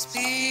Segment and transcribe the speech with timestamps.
[0.00, 0.49] Speak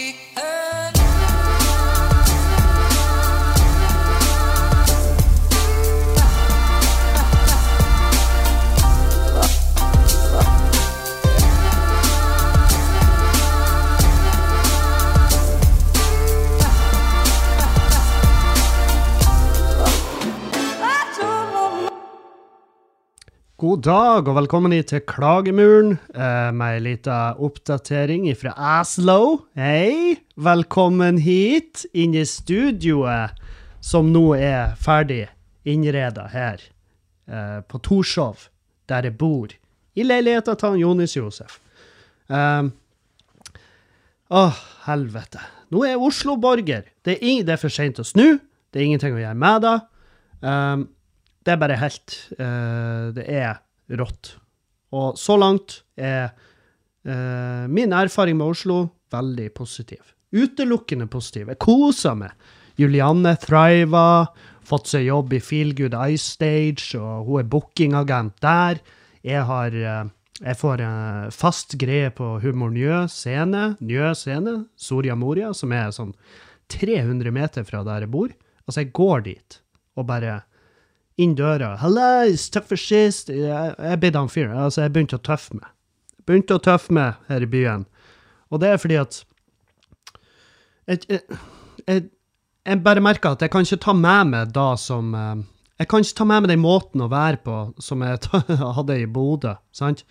[23.60, 29.42] God dag og velkommen hit til Klagemuren eh, med ei lita oppdatering fra Aslo.
[29.58, 30.14] Hei!
[30.40, 33.36] Velkommen hit inn i studioet
[33.84, 35.26] som nå er ferdig
[35.68, 36.62] innreda her
[37.28, 38.46] eh, på Torshov,
[38.88, 39.52] der jeg bor.
[39.92, 41.58] I leiligheta til Jonis Josef.
[42.32, 42.70] Um,
[44.40, 45.42] Åh, helvete.
[45.68, 46.88] Nå er jeg Oslo-borger.
[47.04, 48.38] Det, det er for seint å snu.
[48.72, 49.76] Det er ingenting å gjøre med det.
[50.48, 50.88] Um,
[51.50, 53.58] det er bare helt uh, Det er
[53.98, 54.36] rått.
[54.94, 60.14] Og så langt er uh, min erfaring med Oslo veldig positiv.
[60.30, 61.50] Utelukkende positiv.
[61.50, 62.36] Jeg koser meg.
[62.78, 64.30] Julianne thriver,
[64.64, 68.78] fått seg jobb i Feelgood Ice Stage, og hun er bookingagent der.
[69.26, 70.04] Jeg har uh,
[70.40, 75.90] jeg får en fast greie på Humor Njø scene, Njø scene, Soria Moria, som er
[75.92, 76.14] sånn
[76.72, 78.30] 300 meter fra der jeg bor.
[78.64, 79.58] Altså, jeg går dit
[79.98, 80.38] og bare
[81.18, 81.76] inn døra.
[81.76, 84.58] 'Hallais, for sist.' Jeg, jeg ble han fyren.
[84.58, 85.68] Altså, jeg begynte å tøffe meg.
[86.26, 87.86] Begynte å tøffe meg her i byen.
[88.50, 89.24] Og det er fordi at
[90.90, 91.20] jeg, jeg,
[91.86, 92.02] jeg,
[92.66, 95.36] jeg bare merker at jeg kan ikke ta med meg da som eh,
[95.80, 98.18] Jeg kan ikke ta med meg den måten å være på som jeg
[98.76, 100.04] hadde i Bodø, sant?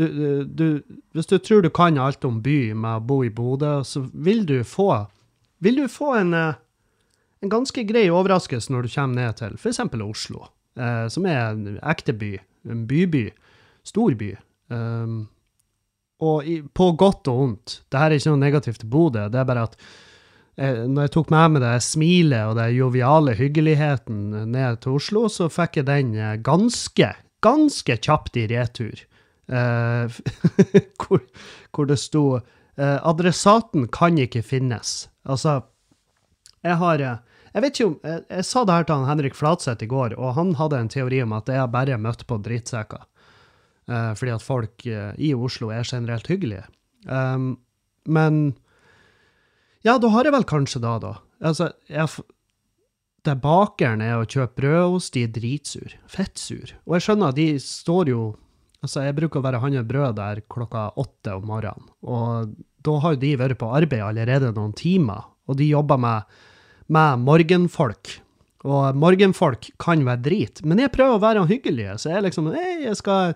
[0.00, 0.06] Du,
[0.48, 0.80] du,
[1.12, 4.46] hvis du tror du kan alt om by med å bo i Bodø, så vil
[4.48, 5.06] du få
[5.60, 6.58] Vil du få en eh,
[7.40, 9.80] en ganske grei overraskelse når du kommer ned til f.eks.
[10.04, 10.46] Oslo,
[10.76, 12.34] eh, som er en ekte by,
[12.68, 13.30] en byby,
[13.86, 14.34] stor by.
[14.70, 15.22] Um,
[16.20, 17.80] og i, på godt og vondt.
[17.88, 19.76] Det her er ikke noe negativt til Bodø, det er bare at
[20.60, 25.24] eh, når jeg tok med meg det smilet og den joviale hyggeligheten ned til Oslo,
[25.32, 27.14] så fikk jeg den eh, ganske,
[27.44, 29.06] ganske kjapt i retur.
[29.48, 30.20] Eh,
[31.00, 31.24] hvor,
[31.72, 35.08] hvor det sto eh, 'Adressaten kan ikke finnes'.
[35.24, 35.62] Altså,
[36.62, 37.18] jeg har eh,
[37.50, 40.16] Jeg vet ikke om Jeg, jeg sa det her til han Henrik Flatseth i går,
[40.18, 43.06] og han hadde en teori om at jeg bare møtte på drittsekker.
[43.90, 46.66] Uh, fordi at folk uh, i Oslo er generelt hyggelige.
[47.06, 47.56] Um,
[48.06, 48.54] men
[49.82, 51.14] Ja, da har jeg vel kanskje da, da.
[51.40, 52.06] Altså, jeg,
[53.24, 55.96] det bakeren er å kjøpe brødost, de er dritsur.
[56.08, 56.76] Fettsur.
[56.86, 58.22] Og jeg skjønner, de står jo
[58.80, 63.18] Altså, jeg bruker å være handle brød der klokka åtte om morgenen, og da har
[63.20, 66.38] de vært på arbeid allerede noen timer, og de jobber med,
[66.90, 68.18] med morgenfolk.
[68.68, 72.82] Og morgenfolk kan være drit, men jeg prøver å være hyggelig, så jeg liksom Hei,
[72.84, 73.34] jeg skal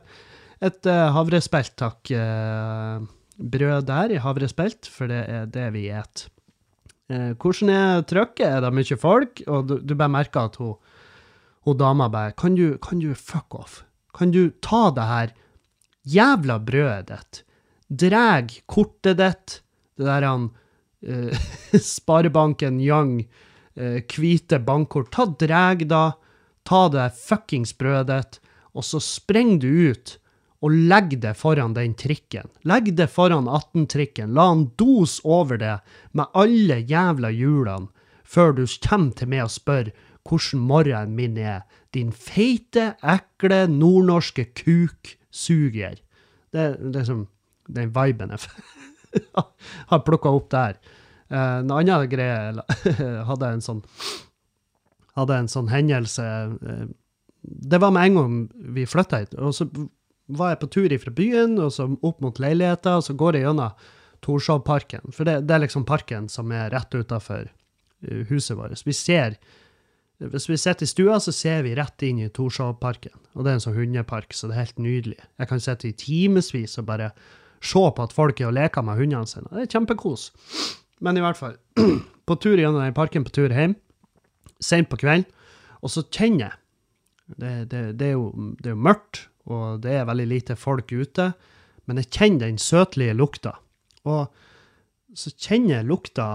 [0.64, 2.12] et uh, havrespelt, takk.
[2.12, 3.04] Uh,
[3.34, 6.26] brød der i havrespelt, for det er det vi et.
[7.10, 8.46] Uh, hvordan er trykket?
[8.50, 9.42] Er det mye folk?
[9.48, 10.76] Og du, du bare merker at hun,
[11.64, 13.82] hun dama bare kan du, kan du fuck off?
[14.14, 15.32] Kan du ta det her
[16.04, 17.40] jævla brødet ditt,
[17.88, 19.56] dreg kortet ditt,
[19.98, 20.63] det der han eh,
[21.94, 23.20] Sparebanken Young,
[23.76, 26.06] eh, hvite bankkort, ta dreg da,
[26.64, 28.38] ta det fuckings brødet
[28.74, 30.16] og så sprenger du ut
[30.64, 32.48] og legg det foran den trikken.
[32.64, 35.76] Legg det foran 18-trikken, la han dose over det
[36.16, 37.90] med alle jævla hjulene,
[38.24, 39.92] før du kommer til meg og spør
[40.24, 46.00] hvordan morgenen min er, din feite, ekle, nordnorske kuksuger.
[46.54, 47.26] Det, er som
[47.68, 48.48] den viben jeg
[49.90, 50.78] har plukka opp der.
[51.30, 52.52] Eh, en annen greie
[53.30, 53.82] hadde en sånn
[55.14, 56.86] hadde en sånn hendelse eh,
[57.44, 58.38] Det var med en gang
[58.74, 59.36] vi flytta hit.
[59.38, 59.68] og så
[60.26, 63.44] var jeg på tur fra byen, og så opp mot leiligheta, og så går jeg
[63.44, 63.82] gjennom
[64.24, 65.12] Torshovparken.
[65.12, 67.50] For det, det er liksom parken som er rett utafor
[68.30, 68.86] huset vårt.
[68.86, 69.36] Vi ser
[70.18, 73.12] Hvis vi sitter i stua, så ser vi rett inn i Torshovparken.
[73.34, 75.18] Og det er en sånn hundepark, så det er helt nydelig.
[75.42, 77.10] Jeg kan sitte i timevis og bare
[77.62, 79.50] se på at folk er og leker med hundene sine.
[79.52, 80.30] Det er kjempekos.
[81.04, 81.56] Men i hvert fall,
[82.28, 83.76] på tur gjennom den parken på tur hjem,
[84.62, 85.26] sent på kvelden,
[85.84, 86.60] og så kjenner jeg
[87.40, 88.30] det, det, det, er jo,
[88.60, 91.32] det er jo mørkt, og det er veldig lite folk ute,
[91.84, 93.54] men jeg kjenner den søtlige lukta.
[94.08, 94.28] Og
[95.16, 96.26] så kjenner jeg lukta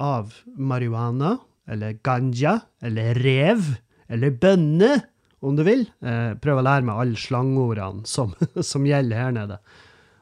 [0.00, 1.36] av marihuana,
[1.70, 3.74] eller ganja, eller rev,
[4.10, 4.92] eller bønne,
[5.40, 5.86] om du vil.
[6.04, 8.34] Eh, prøv å lære meg alle slangordene som,
[8.70, 9.60] som gjelder her nede.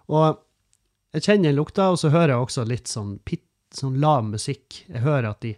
[0.09, 0.39] Og
[1.17, 4.83] jeg kjenner den lukta, og så hører jeg også litt sånn, pitt, sånn lav musikk.
[4.89, 5.55] Jeg hører at de,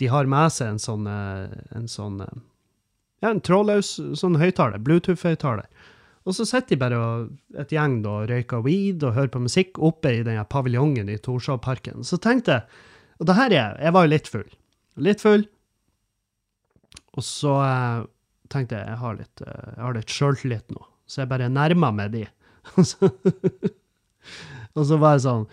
[0.00, 2.36] de har med seg en sånn, eh, en sånn eh,
[3.20, 5.68] ja, en trådløs sånn høyttaler, Bluetooth-høyttaler.
[6.28, 9.42] Og så sitter de bare og, et gjeng da, og røyker weed og hører på
[9.44, 12.04] musikk oppe i den paviljongen i Torshovparken.
[12.04, 12.86] Så tenkte jeg
[13.20, 14.50] Og det her er Jeg Jeg var jo litt full.
[14.96, 15.44] Litt full.
[17.16, 18.06] Og så eh,
[18.52, 21.90] tenkte jeg jeg har litt, eh, jeg har litt sjøltillit nå, så jeg bare nærma
[21.92, 22.24] meg de.
[24.76, 25.46] Og så, bare sånn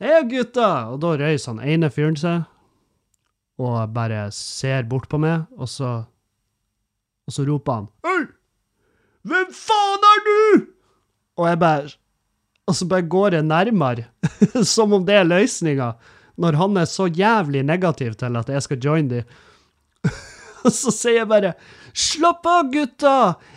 [0.00, 0.90] Hei, gutta!
[0.92, 2.46] Og da røyser han ene fyren seg
[3.60, 5.90] og bare ser bort på meg, og så
[7.28, 8.20] Og så roper han Hei!
[9.28, 10.40] Hvem faen er du?!
[11.40, 11.92] Og jeg bare
[12.70, 14.06] Og så bare går jeg nærmere,
[14.74, 15.92] som om det er løsninga,
[16.40, 19.22] når han er så jævlig negativ til at jeg skal joine de.
[20.64, 21.52] Og så sier jeg bare
[21.90, 23.16] 'Slapp av, gutta!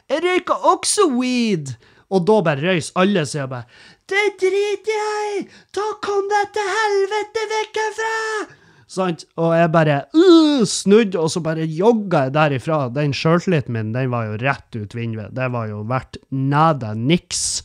[0.10, 1.76] Jeg røyker også weed!'
[2.14, 3.70] Og da bare røys alle, så jeg bare
[4.08, 5.46] 'Det driter jeg i!
[5.72, 8.62] Ta kom deg til helvete vekk herfra!'
[8.94, 9.24] Sant?
[9.42, 12.80] Og jeg bare uh, snudde, og så bare jogga jeg derifra.
[12.94, 15.34] Den sjøltilliten min, den var jo rett ut vinduet.
[15.34, 17.64] Det var jo verdt nada niks.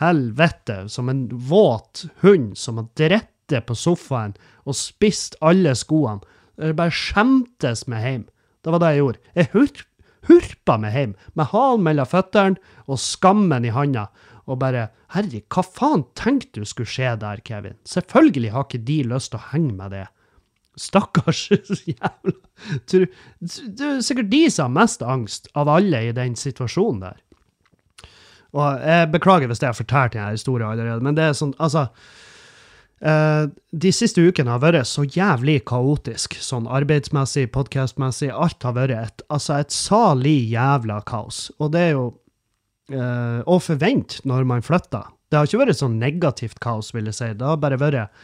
[0.00, 4.34] Helvete, som en våt hund som har drettet på sofaen
[4.66, 6.24] og spist alle skoene.
[6.60, 8.24] Jeg bare skjemtes meg hjem.
[8.64, 9.22] Det var det jeg gjorde.
[9.36, 9.48] Jeg
[10.26, 14.08] hurpa meg hjem, med halen mellom føttene og skammen i handa.
[14.46, 17.78] Og bare Herre, hva faen tenkte du skulle skje der, Kevin?
[17.88, 20.04] Selvfølgelig har ikke de lyst til å henge med det.
[20.76, 21.46] Stakkars
[21.90, 22.34] jævla
[22.92, 23.06] Det
[23.88, 27.22] er sikkert de som har mest angst av alle i den situasjonen der.
[28.56, 31.88] Og jeg beklager hvis jeg har fortalt denne historien allerede, men det er sånn, altså
[32.96, 38.30] Uh, De siste ukene har vært så jævlig kaotisk, sånn arbeidsmessig, podkastmessig.
[38.32, 41.50] Alt har vært et, altså et salig jævla kaos.
[41.60, 42.06] Og det er jo
[42.92, 45.12] eh, å forvente når man flytter.
[45.30, 47.30] Det har ikke vært sånn negativt kaos, vil jeg si.
[47.34, 48.18] Det har bare vært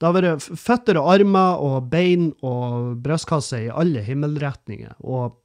[0.00, 4.94] det har vært føtter og armer og bein og brystkasse i alle himmelretninger.
[5.04, 5.36] Og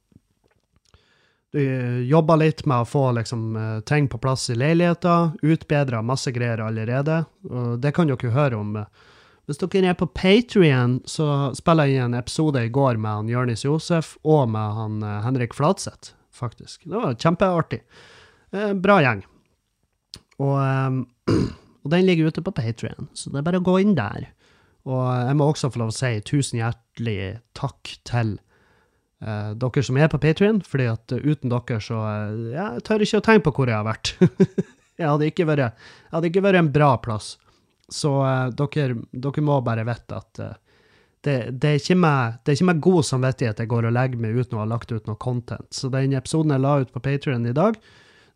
[1.52, 1.60] du
[2.08, 5.36] jobba litt med å få liksom, eh, ting på plass i leiligheta.
[5.42, 7.26] Utbedra masse greier allerede.
[7.50, 8.86] Og det kan dere høre om.
[9.46, 13.62] Hvis dere er på Patrion, så spiller jeg en episode i går med han Jørnis
[13.62, 16.82] Josef og med han eh, Henrik Fladseth, faktisk.
[16.82, 17.82] Det var kjempeartig.
[18.56, 19.22] Eh, bra gjeng.
[20.40, 21.36] Og, eh,
[21.84, 24.30] og den ligger ute på Patrion, så det er bare å gå inn der.
[24.86, 28.36] Og jeg må også få lov å si tusen hjertelig takk til
[29.24, 33.06] eh, dere som er på Patrion, fordi at eh, uten dere så eh, Jeg tør
[33.06, 34.14] ikke å tenke på hvor jeg har vært.
[35.00, 37.34] jeg, hadde ikke vært, jeg hadde ikke vært en bra plass.
[37.90, 40.54] Så eh, dere, dere må bare vite at eh,
[41.26, 44.62] det, er det er ikke med god samvittighet jeg går og legger meg uten å
[44.62, 45.66] ha lagt ut noe content.
[45.74, 47.74] Så den episoden jeg la ut på Patrion i dag,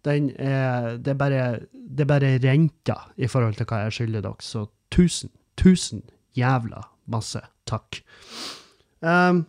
[0.07, 4.45] den er, det, er bare, det bare renta i forhold til hva jeg skylder dere.
[4.45, 6.03] Så tusen, tusen
[6.39, 8.01] jævla masse takk.
[9.01, 9.45] Um,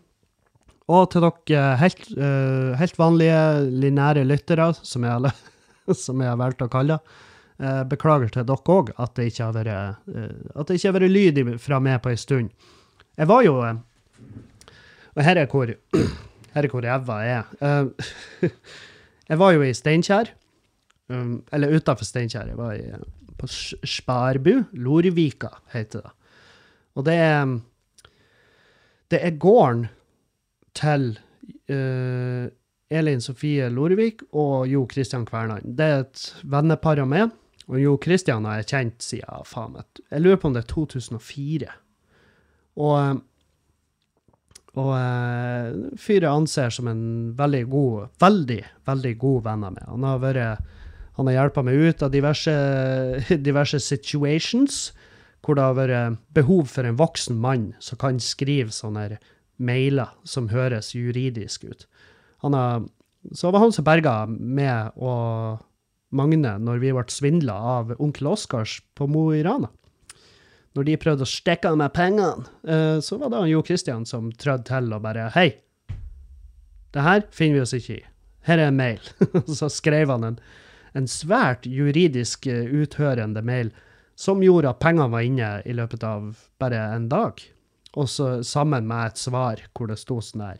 [0.92, 3.42] og til dere helt, uh, helt vanlige
[3.84, 5.34] linære lyttere, som jeg,
[6.04, 9.56] som jeg har valgt å kalle uh, beklager til dere òg at det ikke har
[9.56, 12.52] vært, uh, at det ikke har vært lyd fra meg på ei stund.
[13.20, 15.72] Jeg var jo Og her er hvor
[16.56, 17.92] her er hvor ræva er.
[19.30, 20.32] jeg var jo i Steinkjer.
[21.12, 22.52] Um, eller utafor Steinkjer.
[22.52, 22.86] Jeg var i,
[23.38, 24.54] på Sparbu.
[24.74, 26.16] Lorvika heter det.
[26.96, 27.60] Og det er
[29.12, 29.88] Det er gården
[30.74, 31.20] til
[31.70, 32.48] uh,
[32.92, 35.76] Elin Sofie Lorevik og Jo Kristian Kvernan.
[35.78, 37.32] Det er et vennepar av meg.
[37.68, 40.74] Og Jo Kristian har jeg kjent siden faen meg Jeg lurer på om det er
[40.74, 41.68] 2004.
[42.76, 43.22] Og
[44.80, 47.04] og uh, fyret anser som en
[47.36, 49.90] veldig god, veldig, veldig god venn av meg.
[49.90, 50.70] Han har vært
[51.18, 52.54] han har hjulpet meg ut av diverse,
[53.48, 54.78] diverse situations
[55.42, 59.18] hvor det har vært behov for en voksen mann som kan skrive sånne
[59.62, 61.86] mailer som høres juridisk ut.
[62.46, 62.86] Har,
[63.38, 65.62] så var han som berga meg og
[66.12, 69.70] Magne når vi ble svindla av onkel Oskars på Mo i Rana.
[70.78, 74.32] Når de prøvde å stikke av meg pengene, eh, så var det Jo Christian som
[74.32, 75.50] trødde til og bare Hei,
[76.96, 78.04] det her finner vi oss ikke i.
[78.48, 79.04] Her er en mail.
[79.60, 80.38] så skrev han en,
[80.98, 83.72] en svært juridisk eh, uthørende mail
[84.20, 87.42] som gjorde at pengene var inne i løpet av bare en dag.
[88.00, 90.60] Og så sammen med et svar hvor det sto sånn her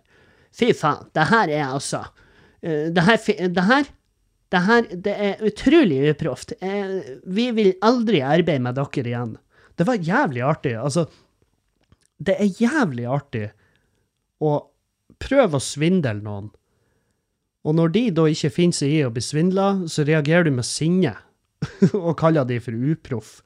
[0.52, 3.22] Fy faen, det her er altså uh, det, her,
[3.56, 3.86] det her
[4.52, 6.52] det her det er utrolig uproft.
[7.24, 9.38] Vi vil aldri arbeide med dere igjen.
[9.82, 10.76] Det var jævlig artig.
[10.78, 11.08] Altså,
[12.22, 13.48] det er jævlig artig
[14.42, 14.56] å
[15.22, 16.52] prøve å svindle noen.
[17.66, 20.66] Og når de da ikke finner seg i å bli svindla, så reagerer du med
[20.66, 21.16] sinne
[21.98, 23.40] og kaller de for uproff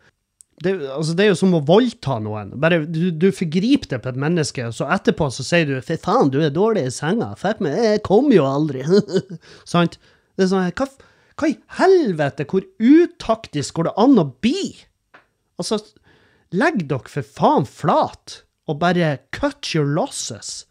[0.64, 2.54] det, altså, det, er jo som å voldta noen.
[2.62, 6.32] Bare, du, du forgriper deg på et menneske, så etterpå så sier du 'fy faen,
[6.32, 7.34] du er dårlig i senga'.
[7.40, 8.86] Fuck meg, jeg kom jo aldri.
[9.74, 10.00] Sant?
[10.36, 10.88] Det er sånn, hva,
[11.36, 14.70] Hva i helvete, hvor utaktisk går det an å bli?
[15.60, 15.82] Altså,
[16.54, 20.66] legg dere for faen flat, og bare cut your losses.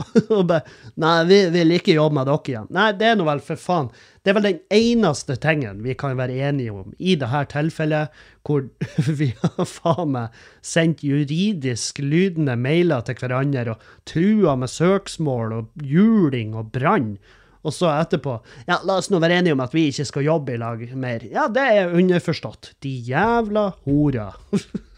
[0.34, 0.64] og bare
[1.00, 2.68] Nei, vi vil ikke jobbe med dere igjen.
[2.74, 3.90] Nei, det er nå vel for faen.
[4.20, 8.12] Det er vel den eneste tingen vi kan være enige om i dette tilfellet,
[8.46, 8.66] hvor
[9.20, 15.84] vi har faen meg sendt juridisk lydende mailer til hverandre og trua med søksmål og
[15.84, 17.14] juling og brann.
[17.60, 18.38] Og så etterpå
[18.68, 21.26] Ja, la oss nå være enige om at vi ikke skal jobbe i lag mer.
[21.28, 22.74] Ja, det er underforstått.
[22.80, 24.38] De jævla horer.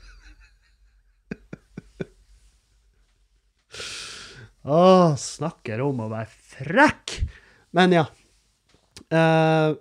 [4.63, 7.17] Å, snakker om å være frekk!
[7.75, 8.05] Men ja.
[9.11, 9.73] Eh,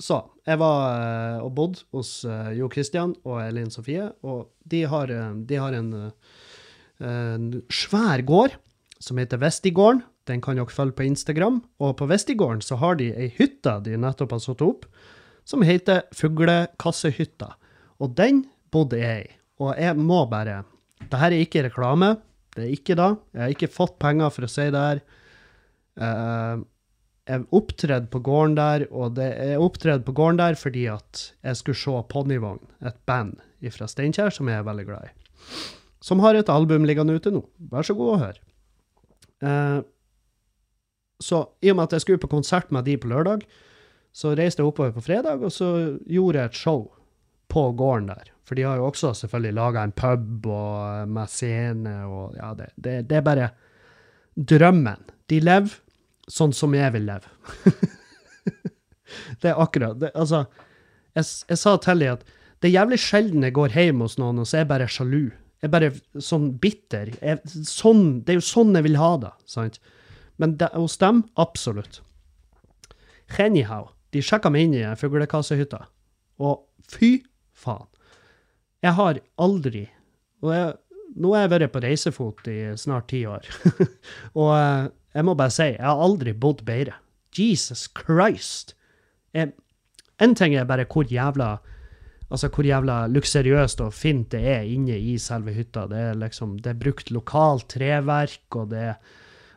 [0.00, 4.86] så, jeg var eh, og bodde hos eh, Jo Christian og Elin Sofie, og de
[4.88, 6.38] har, eh, de har en, eh,
[7.04, 8.56] en svær gård
[9.00, 10.02] som heter Vestigården.
[10.28, 11.60] Den kan dere følge på Instagram.
[11.82, 14.86] Og på Vestigården så har de ei hytte de nettopp har satt opp,
[15.48, 17.52] som heter Fuglekassehytta.
[18.00, 19.38] Og den bodde jeg i.
[19.60, 20.62] Og jeg må bare
[21.00, 22.14] Dette er ikke reklame.
[22.56, 23.14] Det er ikke da.
[23.34, 25.02] Jeg har ikke fått penger for å si det her.
[26.00, 26.62] Eh,
[27.30, 31.60] jeg opptredde på gården der, og det er opptredd på gården der fordi at jeg
[31.60, 33.38] skulle se Ponnivogn, et band
[33.70, 35.14] fra Steinkjer som jeg er veldig glad i.
[36.02, 37.44] Som har et album liggende ute nå.
[37.70, 38.38] Vær så god og hør.
[39.46, 39.80] Eh,
[41.20, 43.44] så i og med at jeg skulle på konsert med de på lørdag,
[44.10, 45.68] så reiste jeg oppover på fredag, og så
[46.10, 46.88] gjorde jeg et show
[47.50, 48.30] på gården der.
[48.46, 52.72] For de har jo også selvfølgelig laga en pub og med scene og Ja, det,
[52.76, 53.50] det, det er bare
[54.34, 55.04] drømmen.
[55.30, 55.76] De lever
[56.30, 57.30] sånn som jeg vil leve.
[59.42, 60.44] det er akkurat det, Altså,
[61.14, 62.26] jeg, jeg sa til dem at
[62.60, 65.22] det er jævlig sjelden jeg går hjem hos noen, og så er jeg bare sjalu.
[65.60, 67.14] Jeg er bare sånn bitter.
[67.20, 69.32] Jeg, sånn, det er jo sånn jeg vil ha det.
[69.48, 69.78] sant?
[70.40, 72.02] Men det, hos dem, absolutt.
[73.40, 75.84] Anyhow, de sjekka meg inn i fuglekassehytta,
[76.42, 77.20] og fy
[77.60, 77.88] faen.
[78.80, 79.88] Jeg har aldri
[80.40, 80.78] og jeg,
[81.20, 83.42] Nå har jeg vært på reisefot i snart ti år,
[84.40, 84.84] og eh,
[85.16, 86.94] jeg må bare si, jeg har aldri bodd bedre.
[87.34, 88.76] Jesus Christ!
[89.34, 89.50] Jeg,
[90.22, 91.56] en ting er bare hvor jævla
[92.30, 95.88] Altså hvor jævla luksuriøst og fint det er inne i selve hytta.
[95.90, 98.92] Det er liksom, det er brukt lokalt treverk, og det,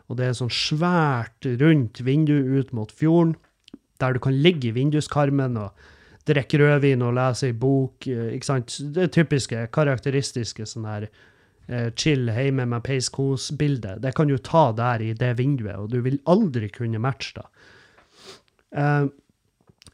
[0.10, 3.36] og det er sånn svært rundt vindu ut mot fjorden,
[4.02, 5.86] der du kan ligge i vinduskarmen og
[6.28, 8.08] drikke rødvin og lese ei bok.
[8.08, 8.78] eh, ikke sant?
[8.96, 11.08] Det typiske, karakteristiske sånn her
[11.68, 14.00] eh, chill hjemme med peiskos-bilde.
[14.04, 17.48] Det kan du ta der i det vinduet, og du vil aldri kunne matche det.
[18.80, 19.06] Eh,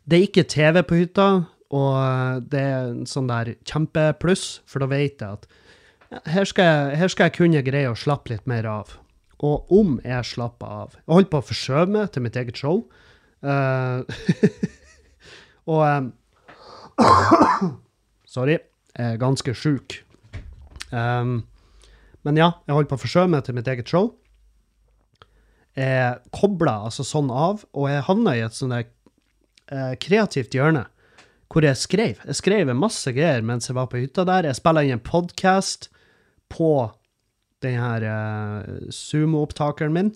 [0.10, 1.30] det er ikke TV på hytta,
[1.70, 5.46] og det er en sånn der kjempepluss, for da vet jeg at
[6.26, 8.96] her, skal jeg, her skal jeg kunne greie å slappe litt mer av.
[9.46, 12.82] Og om jeg slapper av Jeg holdt på å forskjøve meg til mitt eget show.
[13.40, 14.04] Uh,
[15.72, 16.10] og eh,
[18.36, 18.60] Sorry.
[18.98, 20.00] Jeg er ganske sjuk.
[20.91, 21.44] Um,
[22.25, 24.12] men ja, jeg holdt på å forsøke meg til mitt eget show.
[25.79, 28.88] Jeg kobla altså sånn av, og jeg havna i et sånn der
[29.72, 30.88] eh, kreativt hjørne
[31.50, 32.20] hvor jeg skrev.
[32.27, 34.46] Jeg skrev masse greier mens jeg var på hytta der.
[34.50, 35.88] Jeg spilla inn en podkast
[36.51, 36.89] på
[37.65, 40.12] den her eh, Sumo-opptakeren min.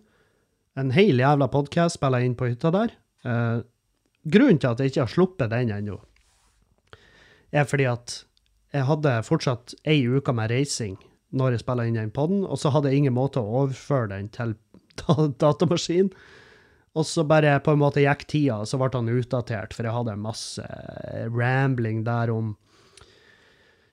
[0.78, 2.94] En hel jævla podkast spilla inn på hytta der.
[3.26, 3.64] Eh,
[4.30, 5.98] grunnen til at jeg ikke har sluppet den ennå,
[7.54, 8.20] er fordi at
[8.74, 10.98] jeg hadde fortsatt ei uke med reising
[11.34, 14.30] når jeg spilla inn den podden, og så hadde jeg ingen måte å overføre den
[14.34, 14.56] til
[15.02, 16.12] datamaskinen, datamaskin.
[16.94, 19.96] Og så bare på en måte gikk tida, og så ble han utdatert, for jeg
[19.96, 20.66] hadde masse
[21.34, 22.54] rambling der om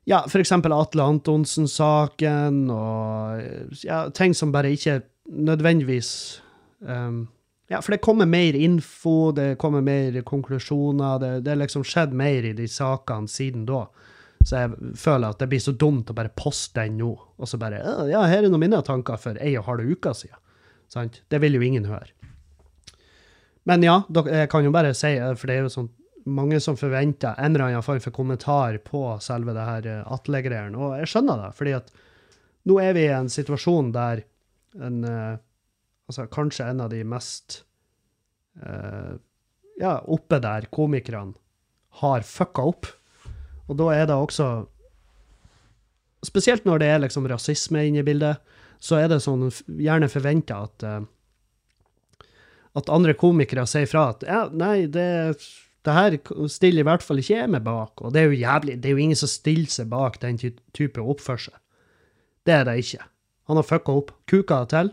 [0.09, 5.01] ja, for eksempel Atle Antonsen-saken, og ja, ting som bare ikke
[5.31, 6.11] nødvendigvis
[6.81, 7.29] um,
[7.71, 12.15] Ja, for det kommer mer info, det kommer mer konklusjoner, det, det er liksom skjedd
[12.19, 13.85] mer i de sakene siden da.
[14.43, 17.61] Så jeg føler at det blir så dumt å bare poste den nå, og så
[17.61, 17.79] bare
[18.11, 20.41] «Ja, her er noen mine tanker for ei og halv uke siden.
[20.91, 21.21] Sant?
[21.31, 22.11] Det vil jo ingen høre.
[23.71, 25.91] Men ja, jeg kan jo bare si, eh, for det er jo sånn
[26.27, 30.75] mange som forventer en eller annen form for kommentar på selve det her eh, Atle-greiene,
[30.75, 31.95] og jeg skjønner det, fordi at
[32.67, 34.25] nå er vi i en situasjon der
[34.81, 35.39] en eh,
[36.11, 37.61] Altså kanskje en av de mest
[38.59, 39.15] eh,
[39.79, 41.39] ja, oppe der komikerne
[42.03, 42.89] har fucka opp.
[43.71, 44.51] Og da er det også
[46.21, 48.43] Spesielt når det er liksom rasisme inne i bildet,
[48.77, 49.47] så er det sånn
[49.81, 51.07] gjerne forventa at eh,
[52.79, 55.07] at andre komikere sier fra at ja, nei, det,
[55.87, 56.17] det her
[56.53, 58.03] stiller i hvert fall ikke jeg meg bak.
[58.05, 61.03] Og det er jo jævlig, det er jo ingen som stiller seg bak den type
[61.03, 61.57] oppførsel.
[62.47, 63.03] Det er det ikke.
[63.51, 64.13] Han har fucka opp.
[64.31, 64.93] Kuka til.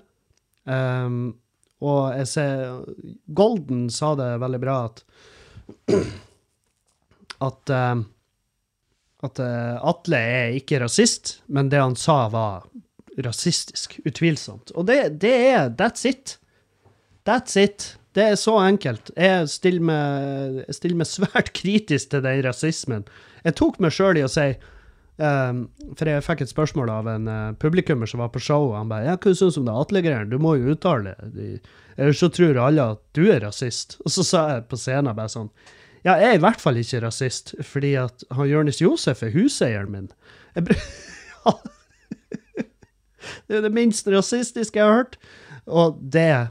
[0.68, 1.38] Um,
[1.80, 2.62] og jeg ser
[3.38, 5.04] Golden sa det veldig bra, at
[7.48, 8.00] at eh,
[9.26, 12.68] at eh, Atle er ikke rasist, men det han sa var
[13.26, 13.98] rasistisk.
[14.06, 14.74] Utvilsomt.
[14.78, 16.38] Og det, det er That's it.
[17.26, 17.96] That's it.
[18.14, 19.12] Det er så enkelt.
[19.18, 23.08] Jeg stiller meg, jeg stiller meg svært kritisk til den rasismen.
[23.46, 24.52] Jeg tok meg sjøl i å si
[25.18, 28.92] For jeg fikk et spørsmål av en uh, publikummer som var på show, og han
[28.92, 30.30] bare ja, 'Hva syns du om det Atle-greiene?
[30.30, 31.48] Du må jo uttale det.
[31.98, 35.34] Ellers så tror alle at du er rasist.' Og så sa jeg på scenen bare
[35.34, 35.50] sånn
[36.06, 39.92] ja, jeg er i hvert fall ikke rasist, fordi at han Jonis Josef er huseieren
[39.92, 40.06] min.
[40.56, 40.78] Jeg
[41.46, 41.54] ja.
[43.48, 45.18] Det er det minst rasistiske jeg har hørt.
[45.68, 46.48] Og det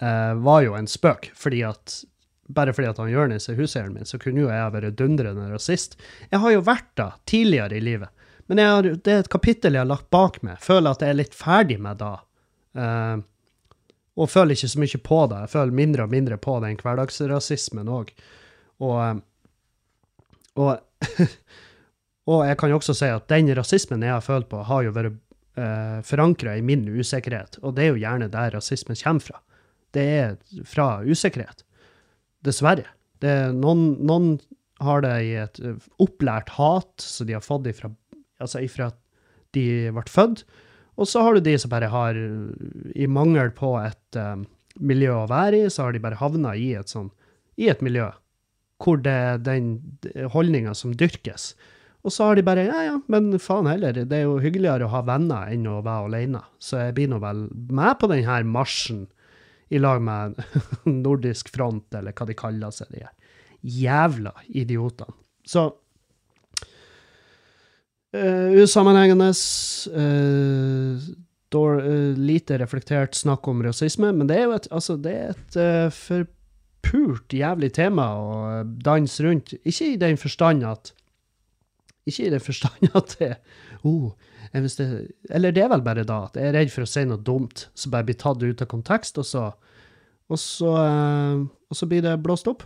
[0.00, 1.98] eh, var jo en spøk, fordi at
[2.48, 5.96] bare fordi at han Jonis er huseieren min, så kunne jo jeg vært dundrende rasist.
[6.30, 9.82] Jeg har jo vært da tidligere i livet, men har, det er et kapittel jeg
[9.82, 10.60] har lagt bak meg.
[10.62, 12.12] Føler at jeg er litt ferdig med da.
[12.76, 13.24] Uh,
[14.16, 15.42] og føler ikke så mye på det.
[15.44, 18.12] Jeg føler mindre og mindre på den hverdagsrasismen òg.
[18.86, 19.18] Og, eh,
[20.56, 20.70] og,
[22.30, 24.94] og, jeg kan jo også si at den rasismen jeg har følt på, har jo
[24.96, 25.18] vært
[25.60, 27.60] uh, forankra i min usikkerhet.
[27.60, 29.42] Og det er jo gjerne der rasismen kommer fra.
[29.92, 31.65] Det er fra usikkerhet.
[32.46, 32.86] Dessverre.
[33.22, 34.36] Det noen, noen
[34.84, 37.90] har det i et eh, opplært hat som de har fått ifra,
[38.42, 38.90] altså ifra
[39.56, 40.44] de ble født.
[40.96, 42.16] Og så har du de som bare har,
[42.96, 44.46] i mangel på et um,
[44.80, 47.10] miljø å være i, så har de bare havna i et sånn,
[47.60, 48.08] i et miljø
[48.82, 49.68] hvor det er den
[50.32, 51.54] holdninga som dyrkes.
[52.04, 54.92] Og så har de bare ja, ja, men faen heller, det er jo hyggeligere å
[54.92, 56.42] ha venner enn å være alene.
[56.62, 59.06] Så jeg blir nå vel med på denne marsjen
[59.68, 60.36] i lag med
[61.04, 63.06] Nordisk Front, eller hva de kaller seg, de
[63.66, 65.16] jævla idiotene.
[65.46, 65.70] Så
[68.16, 69.28] Uh, usammenhengende,
[69.92, 71.08] uh,
[71.52, 75.58] uh, lite reflektert snakk om rasisme, men det er jo et, altså, det er et
[75.58, 79.52] uh, forpult jævlig tema å danse rundt.
[79.66, 80.94] Ikke i den forstand at
[82.06, 83.32] Ikke i den forstand at det
[83.82, 84.14] oh,
[84.64, 84.88] det,
[85.30, 87.66] Eller det er vel bare da at jeg er redd for å si noe dumt
[87.74, 89.44] som bare blir tatt ut av kontekst, og så,
[90.30, 92.64] og så, og så blir det blåst opp.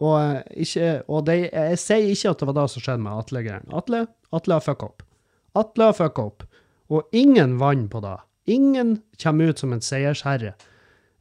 [0.00, 3.74] Og, ikke, og det, jeg sier ikke at det var det som skjedde med Atle-greiene.
[3.76, 5.04] Atle, Atle har fucka opp.
[5.60, 6.46] Atle har fucka opp.
[6.90, 8.16] Og ingen vant på det.
[8.50, 10.54] Ingen kommer ut som en seiersherre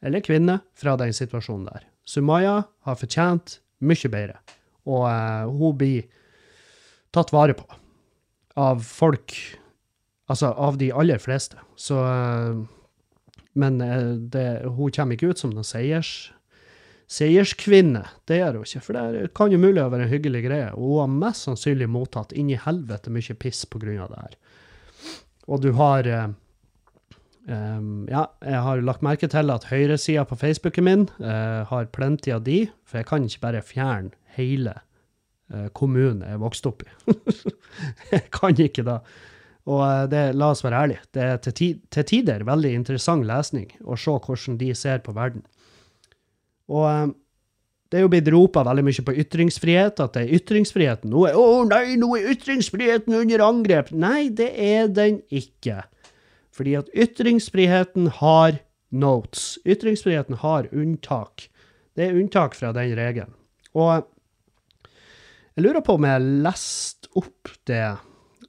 [0.02, 1.84] eller -kvinne fra den situasjonen der.
[2.06, 4.39] Sumaya har fortjent mye bedre,
[4.86, 6.04] og uh, hun blir
[7.12, 7.65] tatt vare på
[8.60, 9.38] av folk
[10.30, 11.58] Altså av de aller fleste.
[11.74, 12.60] Så uh,
[13.58, 16.30] Men uh, det, hun kommer ikke ut som noen seiers
[17.10, 18.04] seierskvinne.
[18.30, 20.67] Det gjør hun ikke, for det kan jo mulig være en hyggelig greie.
[20.76, 24.06] Og hun har mest sannsynlig mottatt inn i helvete mye piss pga.
[24.06, 24.36] det her.
[25.50, 31.08] Og du har um, Ja, jeg har lagt merke til at høyresida på Facebooken min
[31.17, 34.78] uh, har plenty av de, for jeg kan ikke bare fjerne hele
[35.73, 36.89] kommunen jeg vokste opp i.
[38.13, 38.99] jeg kan ikke da.
[39.69, 44.13] Og det, la oss være ærlige, det er til, tider veldig interessant lesning å se
[44.13, 45.43] hvordan de ser på verden.
[46.69, 47.15] Og um,
[47.89, 51.09] det er jo blitt ropa veldig mye på ytringsfrihet, at det er ytringsfriheten.
[51.09, 53.89] Nå er, å nei, nå er ytringsfriheten under angrep.
[53.89, 55.81] Nei, det er den ikke.
[56.53, 58.59] Fordi at ytringsfriheten har
[58.93, 59.55] notes.
[59.65, 61.47] Ytringsfriheten har unntak.
[61.97, 63.33] Det er unntak fra den regelen.
[63.73, 64.05] Og
[65.55, 67.83] jeg lurer på om jeg har lest opp det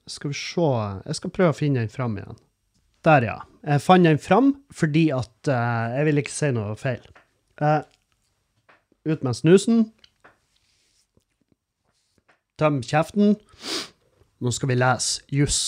[0.09, 0.67] Skal vi se
[1.05, 2.37] Jeg skal prøve å finne den fram igjen.
[3.05, 3.37] Der, ja.
[3.65, 7.03] Jeg fant den fram fordi at uh, Jeg vil ikke si noe feil.
[7.61, 7.81] Uh,
[9.09, 9.85] ut med snusen.
[12.61, 13.35] Tøm kjeften.
[14.41, 15.61] Nå skal vi lese juss.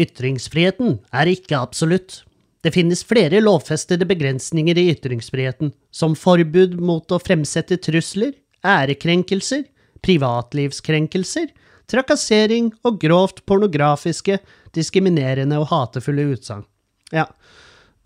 [0.00, 2.22] Ytringsfriheten er ikke absolutt.
[2.60, 8.34] Det finnes flere lovfestede begrensninger i ytringsfriheten, som forbud mot å fremsette trusler,
[8.66, 9.64] ærekrenkelser,
[10.04, 11.50] privatlivskrenkelser,
[11.90, 14.38] trakassering og grovt pornografiske,
[14.76, 16.66] diskriminerende og hatefulle utsagn.
[17.12, 17.26] Ja,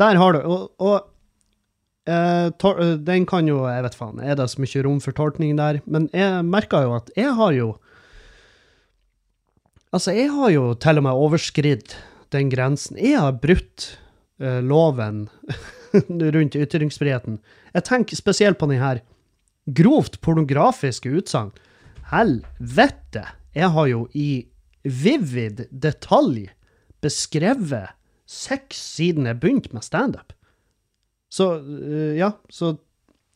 [0.01, 1.11] der har du Og, og
[2.05, 2.53] Uh,
[3.01, 5.79] den kan jo Jeg vet faen, er det så mye rom for tolkning der?
[5.89, 7.69] Men jeg merka jo at jeg har jo
[9.95, 11.95] Altså, jeg har jo til og med overskridd
[12.35, 12.99] den grensen.
[12.99, 13.95] Jeg har brutt
[14.43, 15.29] uh, loven
[16.35, 17.39] rundt ytringsfriheten.
[17.73, 19.01] Jeg tenker spesielt på den her
[19.65, 21.53] grovt pornografiske utsagn.
[22.11, 23.25] Helvete!
[23.55, 24.47] Jeg har jo i
[24.85, 26.49] vivid detalj
[27.05, 27.95] beskrevet
[28.29, 30.33] sex siden jeg begynte med standup.
[31.33, 32.77] Så uh, ja, så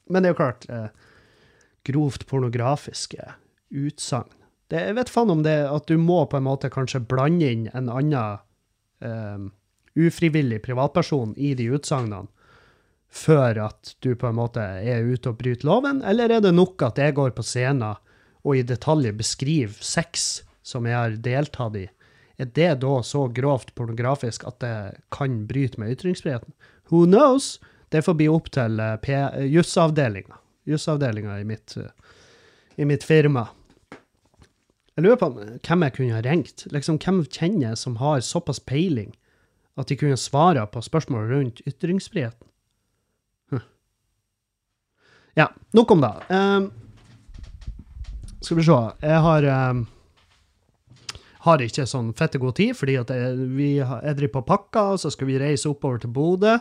[0.09, 0.89] Men det er jo klart uh,
[1.85, 3.33] Grovt pornografiske
[3.69, 4.31] utsagn.
[4.73, 7.89] Jeg vet faen om det at du må på en måte kanskje blande inn en
[7.89, 8.41] annen
[9.05, 9.49] uh,
[9.97, 12.29] ufrivillig privatperson i de utsagnene.
[13.09, 16.83] Før at du på en måte er ute og bryter loven, eller er det nok
[16.87, 17.97] at jeg går på scenen
[18.45, 21.87] og i detalj beskriver sex som jeg har deltatt i?
[22.39, 24.75] Er det da så grovt pornografisk at det
[25.11, 26.53] kan bryte med ytringsfriheten?
[26.93, 27.57] Who knows?
[27.91, 30.37] Det får bli opp til eh, P- jusavdelinga.
[30.69, 31.91] Jusavdelinga i, mitt, eh,
[32.77, 33.49] i mitt firma.
[34.95, 36.67] Jeg lurer på hvem jeg kunne ha ringt.
[36.71, 39.15] Liksom, hvem kjenner jeg som har såpass peiling
[39.79, 42.45] at de kunne svare på spørsmål rundt ytringsfriheten?
[45.39, 45.47] Ja,
[45.77, 46.15] nok om det.
[46.35, 46.71] Ehm,
[48.43, 48.79] skal vi se.
[49.05, 49.85] Jeg har ehm,
[51.47, 53.13] har ikke sånn fette god tid, fordi at
[53.55, 56.59] vi er driver på pakka, og så skal vi reise oppover til Bodø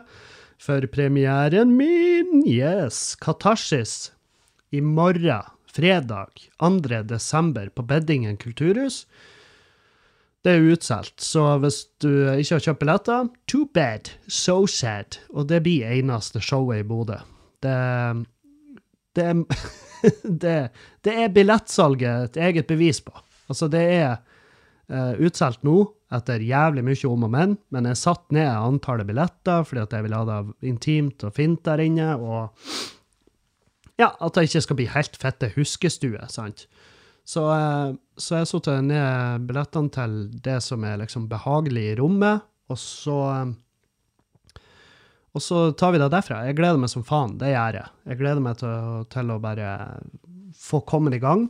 [0.61, 2.43] for premieren min.
[2.45, 3.15] Yes!
[3.21, 4.11] Katarsis.
[4.71, 7.01] I morgen, fredag 2.
[7.07, 9.05] desember, på Beddingen kulturhus.
[10.45, 15.19] Det er utsolgt, så hvis du ikke har kjøpt billetter, too bad, so sad.
[15.33, 17.17] Og det blir eneste showet i Bodø.
[17.65, 17.73] Det,
[19.17, 20.55] det, er- det,
[21.07, 23.13] det er billettsalget et eget bevis på.
[23.49, 24.17] Altså, det er
[24.93, 25.79] uh, utsolgt nå,
[26.15, 30.05] etter jævlig mye om og men, men jeg satt ned antallet billetter fordi at jeg
[30.05, 32.53] vil ha det intimt og fint der inne, og
[33.99, 36.67] ja, at det ikke skal bli helt fette huskestue, sant?
[37.27, 40.13] Så, eh, så jeg satte ned billettene til
[40.45, 43.49] det som er liksom behagelig i rommet, og så eh,
[45.37, 46.41] og så tar vi det derfra.
[46.47, 47.93] Jeg gleder meg som faen, det gjør jeg.
[48.09, 49.69] Jeg gleder meg til, til å bare
[50.57, 51.45] få komme i gang.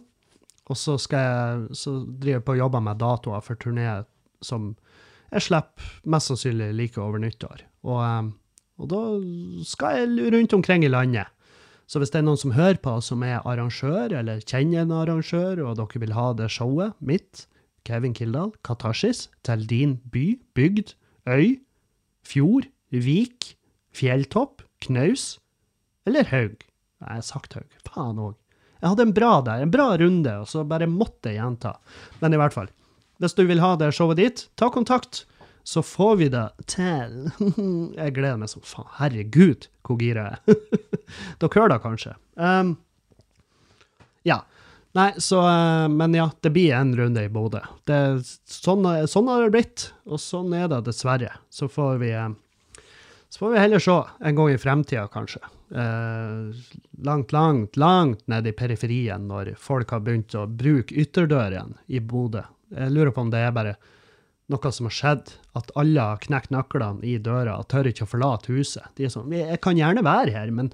[0.68, 3.88] Og så jeg så driver jeg på og jobber med datoer for turné
[4.44, 4.74] som
[5.32, 7.64] jeg slipper mest sannsynlig like over nyttår.
[7.88, 8.30] Og, eh,
[8.78, 9.02] og da
[9.68, 11.32] skal jeg rundt omkring i landet.
[11.88, 15.64] Så hvis det er noen som hører på, som er arrangør, eller kjenner en arrangør,
[15.64, 17.46] og dere vil ha det showet mitt,
[17.88, 20.92] Kevin Kildahl, Katarsis, til din by, bygd,
[21.32, 21.56] øy,
[22.28, 23.54] fjord, vik,
[23.98, 25.36] fjelltopp, knaus
[26.08, 26.62] eller haug.
[27.02, 27.80] Nei, jeg har sagt haug.
[27.86, 28.36] Faen òg.
[28.78, 31.74] Jeg hadde en bra der, en bra runde, og så bare måtte jeg gjenta.
[32.22, 32.70] Men i hvert fall,
[33.22, 35.26] hvis du vil ha det showet ditt, ta kontakt,
[35.68, 37.16] så får vi det til.
[38.00, 38.88] Jeg gleder meg som faen.
[39.02, 40.86] Herregud, hvor gira jeg er.
[41.42, 42.14] Dere hører det kanskje.
[42.40, 42.70] Um,
[44.24, 44.38] ja.
[44.96, 47.60] Nei, så eh, Men ja, det blir en runde i Bodø.
[48.48, 51.34] Sånn, sånn har det blitt, og sånn er det dessverre.
[51.52, 52.32] Så får vi eh,
[53.30, 55.42] så får vi heller se en gang i fremtida, kanskje.
[55.76, 56.56] Eh,
[57.04, 62.46] langt, langt, langt ned i periferien, når folk har begynt å bruke ytterdøren i Bodø.
[62.72, 63.76] Jeg lurer på om det er bare
[64.48, 68.12] noe som har skjedd, at alle har knekt nøklene i døra og tør ikke å
[68.14, 68.88] forlate huset.
[68.96, 70.72] De er sånn, jeg kan gjerne være her, men,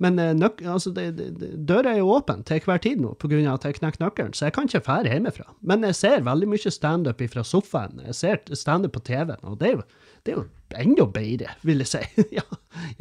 [0.00, 3.40] men eh, nøk, altså, det, det, døra er jo åpen til hver tid nå, pga.
[3.52, 5.44] at jeg knekker nøkkelen, så jeg kan ikke fære hjemmefra.
[5.60, 8.00] Men jeg ser veldig mye standup fra sofaen.
[8.06, 9.84] Jeg ser standup på TV-en, og det er jo,
[10.24, 10.46] det er jo
[10.80, 12.02] enda bedre, vil jeg si.
[12.38, 12.46] ja,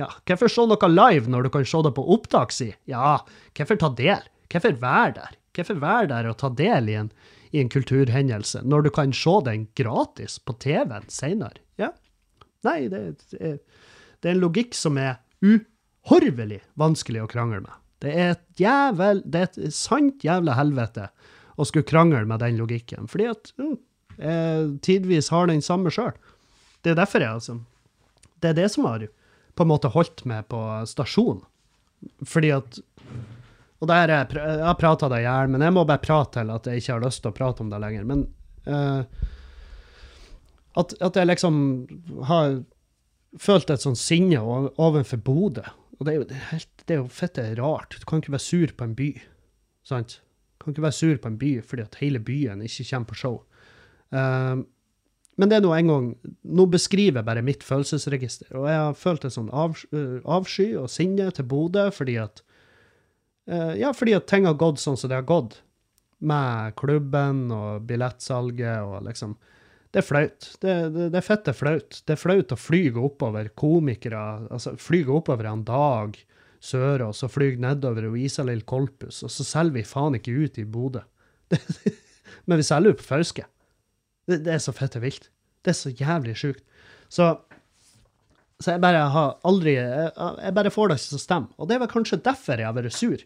[0.02, 0.10] ja.
[0.28, 2.70] Hvorfor se noe live når du kan se det på opptak, si?
[2.92, 3.16] Ja,
[3.56, 4.28] hvorfor ta del?
[4.52, 5.40] Hvorfor være der?
[5.56, 7.14] Hvorfor være der og ta del i en,
[7.56, 11.64] i en kulturhendelse, når du kan se den gratis på TV-en senere?
[11.80, 11.94] Ja.
[12.68, 15.22] Nei, det, det, er, en logikk som er
[16.08, 17.76] uhorvelig vanskelig å krangle med.
[18.00, 21.10] Det er et jævel, det er et sant jævla helvete
[21.60, 23.76] å skulle krangle med den logikken, fordi at mm,
[24.20, 26.16] jeg tidvis har den samme sjøl.
[26.84, 27.58] Det er derfor jeg, altså.
[28.40, 29.04] Det er det som har
[29.56, 31.42] på en måte holdt meg på stasjon.
[32.24, 32.80] Fordi at
[33.80, 36.40] Og der er, jeg jeg har prata det i hjel, men jeg må bare prate
[36.40, 38.04] til at jeg ikke har lyst til å prate om det lenger.
[38.04, 38.26] Men
[38.68, 39.04] uh,
[40.76, 41.62] at, at jeg liksom
[42.28, 42.58] har
[43.40, 45.64] følt et sånt sinne overfor Bodø.
[46.00, 47.98] Og det er jo helt, det er jo fette rart.
[48.00, 49.10] Du kan ikke være sur på en by.
[49.84, 50.22] Sant?
[50.56, 53.20] Du kan ikke være sur på en by fordi at hele byen ikke kommer på
[53.20, 53.40] show.
[54.12, 54.66] Um,
[55.40, 56.06] men det er nå en gang
[56.50, 58.52] Nå beskriver jeg bare mitt følelsesregister.
[58.56, 62.44] Og jeg har følt en sånn øh, avsky og sinne til Bodø fordi at
[63.52, 65.62] uh, Ja, fordi at ting har gått sånn som det har gått.
[66.20, 69.38] Med klubben og billettsalget og liksom
[69.90, 70.50] Det er flaut.
[70.62, 72.02] Det, det, det er fette flaut.
[72.06, 74.20] Det er flaut å flyge oppover komikere.
[74.54, 76.20] Altså flyge oppover en Dag
[76.60, 80.66] Sørås og flyge nedover og Isalill Kolpus, og så selger vi faen ikke ut i
[80.68, 81.06] Bodø.
[82.48, 83.46] Men vi selger jo på Fauske.
[84.28, 85.30] Det, det er så fette vilt.
[85.64, 86.66] Det er så jævlig sjukt.
[87.10, 87.32] Så,
[88.60, 91.56] så jeg bare har aldri jeg, jeg bare får det ikke til å stemme.
[91.58, 93.24] Og det var kanskje derfor jeg har vært sur.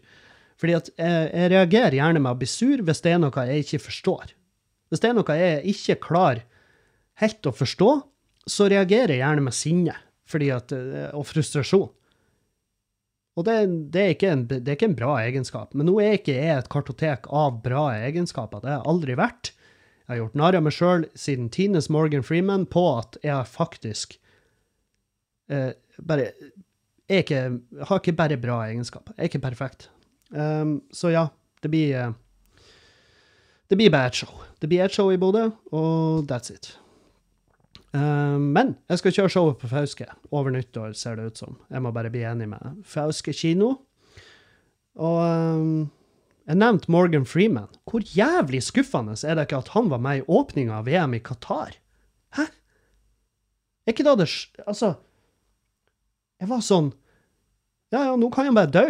[0.62, 3.66] Fordi at jeg, jeg reagerer gjerne med å bli sur hvis det er noe jeg
[3.66, 4.32] ikke forstår.
[4.88, 6.44] Hvis det er noe jeg ikke klarer
[7.22, 7.90] helt å forstå,
[8.50, 9.98] så reagerer jeg gjerne med sinne
[10.34, 11.90] at, eh, og frustrasjon.
[13.34, 13.54] Og det,
[13.94, 15.74] det, er en, det er ikke en bra egenskap.
[15.74, 18.62] Men nå er ikke jeg et kartotek av bra egenskaper.
[18.62, 19.50] Det har jeg aldri vært.
[20.04, 24.18] Jeg har gjort narr av meg sjøl siden Tines Morgan Freeman på at jeg faktisk
[25.50, 26.28] eh, bare
[27.10, 27.40] er ikke,
[27.88, 29.16] har ikke bare bra egenskaper.
[29.16, 29.90] Jeg Er ikke perfekt.
[30.30, 31.26] Um, så ja,
[31.62, 32.12] det blir eh,
[33.70, 34.32] Det blir bare et show.
[34.60, 36.78] Det blir et show i Bodø, og that's it.
[37.94, 41.58] Um, men jeg skal kjøre showet på Fauske over nyttår, ser det ut som.
[41.70, 43.76] Jeg må bare bli enig med Fauske kino.
[44.98, 45.84] Og um,
[46.44, 47.70] jeg nevnte Morgan Freeman.
[47.86, 51.22] Hvor jævlig skuffende er det ikke at han var med i åpninga av VM i
[51.22, 51.78] Qatar?
[52.34, 52.48] Hæ?
[53.86, 54.28] Er ikke da det
[54.66, 54.94] Altså,
[56.40, 56.92] jeg var sånn
[57.94, 58.84] Ja, ja, nå kan han bare dø.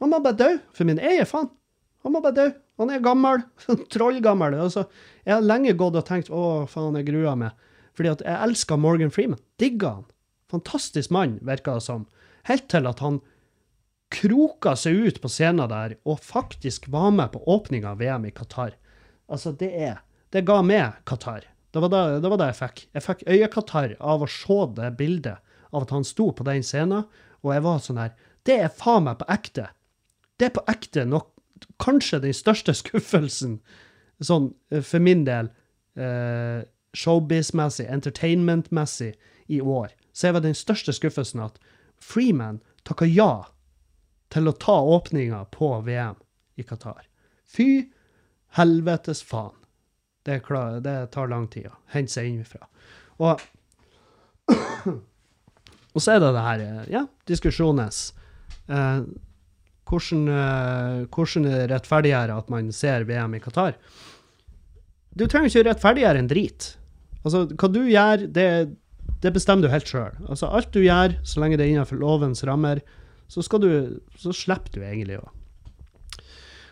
[0.00, 1.50] Han må bare dø, for min egen faen.
[2.06, 2.50] Han må bare dø.
[2.80, 3.42] Han er gammel.
[3.92, 4.56] Trollgammel.
[4.56, 4.86] Altså,
[5.26, 7.67] jeg har lenge gått og tenkt å, faen, jeg gruer meg.
[7.98, 9.42] Fordi at jeg elsker Morgan Freeman.
[9.58, 10.06] Digga han.
[10.48, 12.06] Fantastisk mann, virka det som.
[12.48, 13.18] Helt til at han
[14.14, 18.32] kroka seg ut på scenen der og faktisk var med på åpninga av VM i
[18.32, 18.78] Qatar.
[19.28, 21.46] Altså, det er Det ga meg Qatar.
[21.72, 22.80] Det var det, det var det jeg fikk.
[22.96, 25.40] Jeg fikk øyekatarr av å se det bildet
[25.72, 27.04] av at han sto på den scenen,
[27.44, 29.66] og jeg var sånn her Det er faen meg på ekte.
[30.40, 31.32] Det er på ekte nok
[31.82, 33.58] kanskje den største skuffelsen,
[34.20, 35.50] sånn eh, for min del,
[35.98, 36.64] eh,
[36.98, 39.14] showbiz-messig, entertainment-messig,
[39.48, 39.88] i år.
[40.12, 41.56] Så er vel den største skuffelsen at
[42.04, 43.48] Freeman takka ja
[44.32, 46.18] til å ta åpninga på VM
[46.60, 47.06] i Qatar.
[47.48, 47.88] Fy
[48.58, 49.54] helvetes faen.
[50.28, 52.66] Det, klar, det tar lang tid å hente seg innenfra.
[53.24, 53.40] Og,
[55.94, 58.02] og så er det det her, eh, ja, diskusjones.
[58.68, 59.06] Eh,
[59.88, 63.78] hvordan, eh, hvordan rettferdiggjøre at man ser VM i Qatar?
[65.16, 66.68] Du trenger ikke rettferdiggjøre en drit.
[67.28, 68.48] Altså, hva du gjør, det,
[69.22, 70.14] det bestemmer du helt sjøl.
[70.28, 72.80] Altså, alt du gjør, så lenge det er innenfor lovens rammer,
[73.28, 75.26] så, du, så slipper du egentlig å,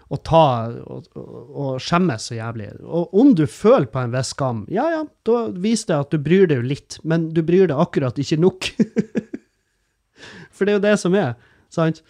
[0.09, 0.45] å ta
[0.89, 1.11] og,
[1.83, 2.71] skjemmes så jævlig.
[2.81, 6.23] Og om du føler på en viss skam, ja ja, da viser det at du
[6.23, 8.71] bryr deg jo litt, men du bryr deg akkurat ikke nok.
[10.57, 11.35] For det er jo det som er,
[11.73, 12.01] sant?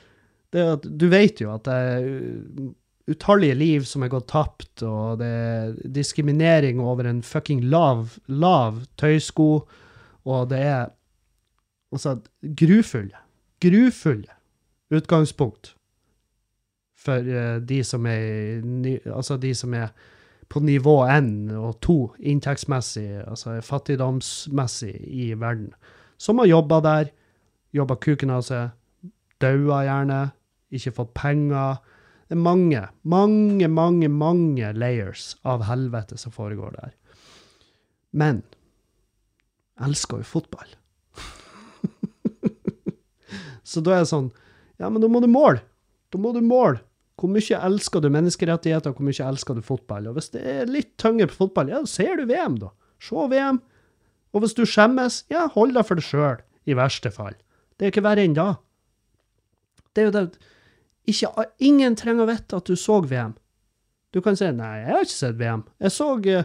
[0.54, 2.04] Det at du vet jo at det er
[3.07, 8.83] utallige liv som er gått tapt, og det er diskriminering over en fucking lav, lav
[8.99, 9.51] tøysko,
[10.27, 10.88] og det er
[11.95, 13.14] altså grufulle,
[13.62, 14.35] grufulle
[14.90, 15.77] utgangspunkt
[17.07, 18.62] for uh, de som er,
[19.14, 19.92] altså de som er
[20.49, 25.73] på nivå N og 2 inntektsmessig, altså fattigdomsmessig i verden,
[26.19, 27.11] som har jobba der,
[27.75, 28.71] jobba kuken av seg,
[29.42, 30.21] daua gjerne,
[30.71, 31.83] ikke fått penger.
[32.26, 36.96] Det er mange, mange, mange, mange layers av helvete som foregår der.
[38.10, 38.42] Men
[39.76, 40.72] jeg elsker jo fotball.
[43.70, 44.32] Så da er det sånn,
[44.80, 45.62] ja, men da må du måle.
[46.10, 46.82] Da må du måle.
[47.16, 50.10] Hvor mye elsker du menneskerettigheter, hvor mye elsker du fotball?
[50.10, 52.72] Og hvis det er litt tyngre på fotball, ja, da ser du VM, da.
[53.00, 53.62] Se VM.
[54.34, 57.38] Og hvis du skjemmes, ja, hold deg for deg sjøl, i verste fall.
[57.78, 58.50] Det er ikke verre enn da.
[59.94, 60.26] Det er jo det
[61.07, 63.35] ikke, Ingen trenger å vite at du så VM.
[64.14, 65.64] Du kan si 'nei, jeg har ikke sett VM'.
[65.81, 66.45] Jeg så, eh,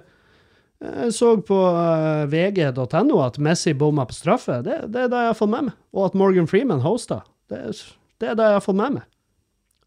[0.82, 4.62] jeg så på eh, vg.no at Messi bomma på straffe.
[4.64, 5.74] Det, det er det jeg har fått med meg.
[5.94, 7.22] Og at Morgan Freeman hosta.
[7.50, 7.62] Det,
[8.20, 9.04] det er det jeg har fått med meg.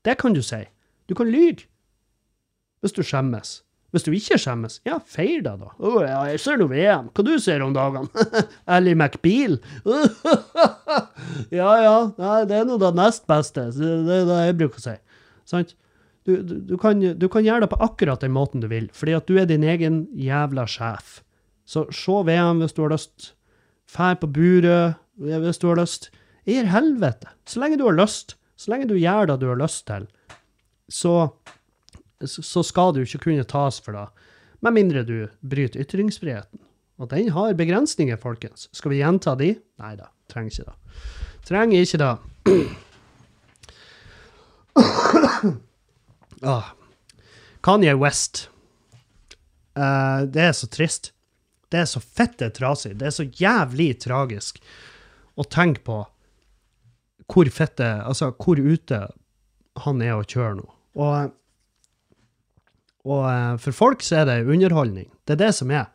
[0.04, 0.64] Det kan du si.
[1.08, 1.66] Du kan lyge.
[2.80, 3.63] Hvis du skjemmes.
[3.94, 5.68] Hvis du ikke skjemmes, ja, feir deg, da.
[5.78, 7.12] Å ja, jeg ser nå VM.
[7.14, 8.26] Hva du ser om dagene?
[8.74, 9.60] Ally McBeal?
[11.60, 13.68] ja ja, nei, det er nå det nest beste.
[13.76, 14.96] Det er det jeg bruker å si.
[15.46, 15.76] Sant?
[16.26, 19.14] Du, du, du, kan, du kan gjøre det på akkurat den måten du vil, fordi
[19.14, 21.20] at du er din egen jævla sjef.
[21.68, 23.30] Så se VM hvis du har lyst.
[23.86, 26.10] Fær på buret hvis du har lyst.
[26.48, 27.30] Jeg helvete.
[27.46, 30.08] Så lenge du har lyst, så lenge du gjør det du har lyst til,
[30.90, 31.30] så,
[32.30, 34.06] så skal du ikke kunne tas for det.
[34.64, 36.60] Med mindre du bryter ytringsfriheten.
[37.02, 38.68] Og den har begrensninger, folkens.
[38.72, 39.54] Skal vi gjenta de?
[39.82, 40.76] Nei da, trenger ikke det.
[41.48, 42.14] Trenger ikke det.
[46.54, 46.70] ah.
[47.64, 48.48] Kanye West.
[49.74, 51.10] Uh, det er så trist.
[51.72, 52.94] Det er så fette trasig.
[53.00, 54.60] Det er så jævlig tragisk
[55.34, 56.04] å tenke på
[57.30, 59.00] hvor fette Altså, hvor ute
[59.82, 60.66] han er å kjøre nå.
[61.00, 61.32] Og,
[63.04, 65.10] og eh, for folk så er det underholdning.
[65.24, 65.90] Det er det som er.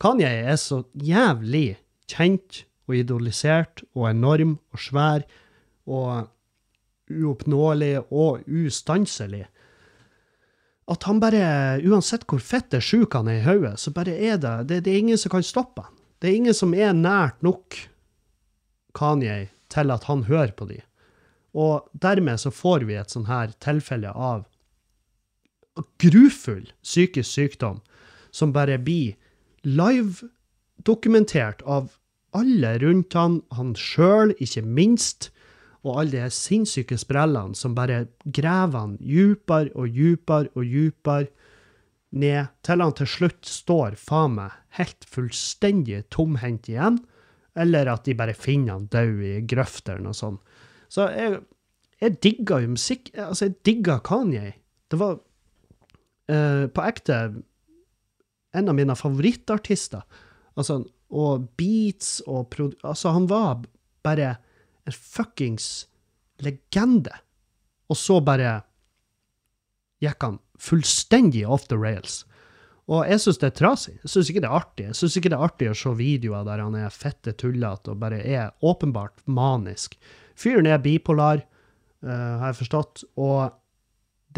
[0.00, 1.78] Kanye er så jævlig
[2.10, 5.26] kjent og idolisert og enorm og svær
[5.86, 6.28] og
[7.10, 9.44] uoppnåelig og ustanselig.
[10.86, 14.38] At han bare, uansett hvor fett det sjuk han er i hodet, så bare er
[14.38, 15.94] det, det Det er ingen som kan stoppe han.
[16.20, 17.76] Det er ingen som er nært nok
[18.96, 20.80] Kanye til at han hører på de.
[21.52, 24.46] Og dermed så får vi et sånn her tilfelle av
[26.02, 27.80] grufull psykisk sykdom
[28.34, 29.16] som bare blir
[29.66, 31.94] live-dokumentert av
[32.36, 35.30] alle rundt han, han sjøl ikke minst,
[35.86, 41.28] og alle de sinnssyke sprellene som bare graver han djupere og djupere og djupere
[42.16, 46.98] ned, til han til slutt står faen meg helt fullstendig tomhendt igjen,
[47.56, 50.42] eller at de bare finner han død i grøfta eller noe sånt.
[50.92, 51.40] Så jeg,
[52.02, 54.52] jeg digga jo musikk Altså, jeg digga Kanye.
[54.90, 55.16] Det var
[56.30, 57.18] eh, på ekte
[58.56, 60.04] en av mine favorittartister.
[60.56, 60.80] Altså,
[61.12, 62.76] og beats og produ...
[62.82, 63.66] Altså, han var
[64.06, 64.36] bare
[64.86, 65.86] en fuckings
[66.42, 67.12] legende.
[67.90, 68.60] Og så bare
[70.02, 72.24] gikk han fullstendig off the rails.
[72.86, 73.96] Og jeg syns det er trasig.
[74.04, 74.86] Jeg syns ikke det er artig.
[74.92, 78.00] Jeg syns ikke det er artig å se videoer der han er fette tullete og
[78.02, 79.96] bare er åpenbart manisk.
[80.38, 81.42] Fyren er bipolar,
[82.06, 83.56] uh, har jeg forstått, og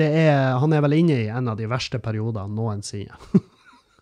[0.06, 3.18] er, han er vel inne i en av de verste periodene noensinne.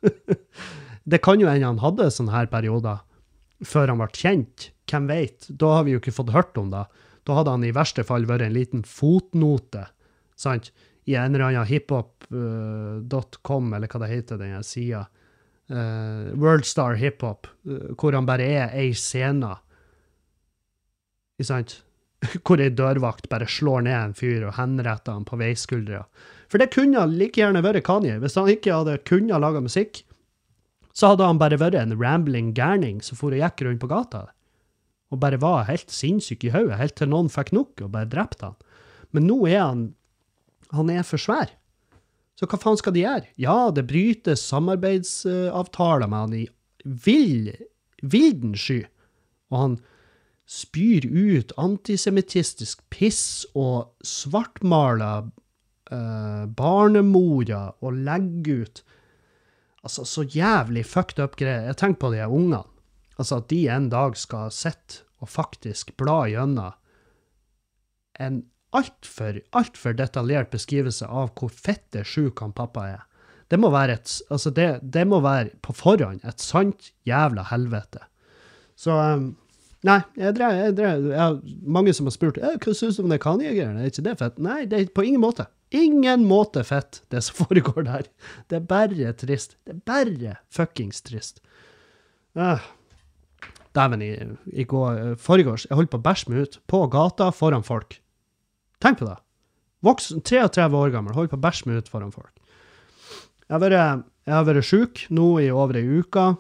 [1.11, 3.03] det kan jo hende han hadde sånne her perioder
[3.65, 4.71] før han ble kjent.
[4.91, 5.49] Hvem vet?
[5.49, 6.85] Da har vi jo ikke fått hørt om det.
[7.27, 9.89] Da hadde han i verste fall vært en liten fotnote
[10.39, 10.71] sant?
[11.07, 15.05] i en eller annen hiphop.com, eller hva det heter, den sida.
[15.71, 19.57] Uh, Worldstar Hiphop, uh, hvor han bare er ei scene.
[21.39, 21.86] Ikke sant?
[22.47, 26.05] Hvor ei dørvakt bare slår ned en fyr og henretter han på veiskuldra.
[26.51, 28.21] For det kunne like gjerne vært Kanye.
[28.23, 30.05] Hvis han ikke hadde kunnet lage musikk,
[30.97, 34.27] så hadde han bare vært en rambling gærning som for og gikk rundt på gata
[35.15, 38.51] og bare var helt sinnssyk i hodet, helt til noen fikk nok og bare drepte
[38.51, 38.57] han.
[39.15, 39.87] Men nå er han
[40.75, 41.53] Han er for svær.
[42.35, 43.29] Så hva faen skal de gjøre?
[43.39, 46.49] Ja, det brytes samarbeidsavtaler med han i
[47.05, 47.53] vill,
[48.03, 48.81] vilden sky.
[49.55, 49.77] Og han
[50.47, 55.27] spyr ut antisemittistisk piss og svartmaler
[55.91, 58.85] eh, barnemora og legger ut
[59.87, 61.69] Altså, så jævlig fucked up greier.
[61.69, 62.65] Jeg tenker på de ungene.
[63.21, 66.75] Altså, at de en dag skal sitte og faktisk bla gjennom
[68.19, 68.41] en
[68.77, 73.05] altfor, altfor detaljert beskrivelse av hvor fette sjuk han pappa er.
[73.47, 78.03] Det må være et Altså, det, det må være på forhånd et sant jævla helvete.
[78.77, 79.37] Så um,
[79.87, 81.37] Nei, jeg drev, jeg drev, jeg har
[81.77, 83.85] mange som har spurt «Eh, hva syns du om det Kanye-greiene.
[83.85, 84.41] Er ikke det fett?
[84.43, 85.47] Nei, det er på ingen måte.
[85.75, 88.09] Ingen måte fett, det som foregår der.
[88.51, 89.59] Det er bare trist.
[89.67, 91.39] Det er bare fuckings trist.
[92.37, 92.63] Uh,
[93.77, 94.11] Dæven, i,
[94.57, 96.59] i går, foregårs, jeg holdt på å bæsje meg ut.
[96.71, 97.99] På gata, foran folk.
[98.83, 99.19] Tenk på det.
[99.87, 102.33] Voksen, 33 år gammel, holdt på å bæsje meg ut foran folk.
[103.47, 106.33] Jeg har vært, jeg vært sjuk nå i over ei uke.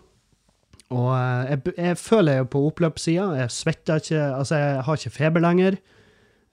[0.94, 3.30] Og eh, jeg, jeg føler jo på oppløpssida.
[3.40, 5.78] Jeg svetter ikke Altså, jeg har ikke feber lenger.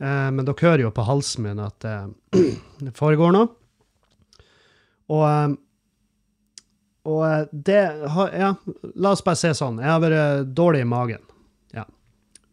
[0.02, 2.08] Eh, men dere hører jo på halsen min at eh,
[2.86, 3.52] det foregår noe.
[5.14, 5.54] Og, eh,
[7.14, 7.82] og eh, det
[8.16, 8.54] har Ja,
[8.96, 9.82] la oss bare se sånn.
[9.84, 11.22] Jeg har vært dårlig i magen.
[11.76, 11.86] Ja.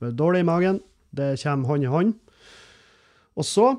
[0.05, 0.83] Vært dårlig i magen.
[1.17, 2.13] Det kommer hånd i hånd.
[3.41, 3.71] Og så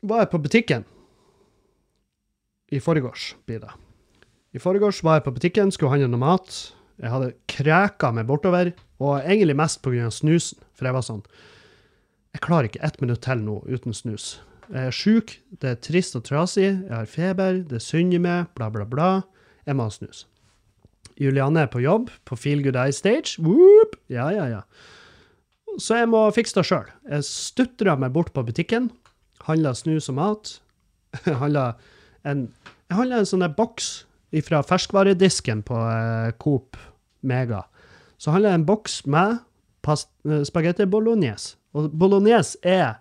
[0.00, 0.88] var jeg på butikken.
[2.70, 3.72] I forgårs, blir det.
[4.50, 6.54] I forgårs var jeg på butikken, skulle handle noe mat.
[6.98, 10.10] Jeg hadde kreka meg bortover, og egentlig mest pga.
[10.10, 10.58] snusen.
[10.74, 11.22] For jeg var sånn
[12.34, 14.40] Jeg klarer ikke ett minutt til nå uten snus.
[14.70, 18.70] Jeg er sjuk, det er trist og trasig, jeg har feber, det synger meg, bla,
[18.70, 19.22] bla, bla.
[19.66, 20.26] Jeg må ha snus.
[21.18, 23.42] Julianne er på jobb, på Feel Good Eye Stage.
[23.42, 23.96] Whoop!
[24.08, 24.60] Ja, ja, ja.
[25.78, 26.86] Så jeg må fikse det sjøl.
[27.10, 28.90] Jeg stutra meg bort på butikken,
[29.46, 30.54] handla snus og mat.
[31.42, 31.74] handla
[32.22, 32.46] en,
[32.86, 34.06] jeg handla en sånn boks
[34.46, 36.78] fra ferskvaredisken på eh, Coop
[37.26, 37.64] Mega.
[38.20, 39.38] Så handler jeg en boks med
[39.88, 41.56] eh, spagetti bolognese.
[41.74, 43.00] Og bolognese er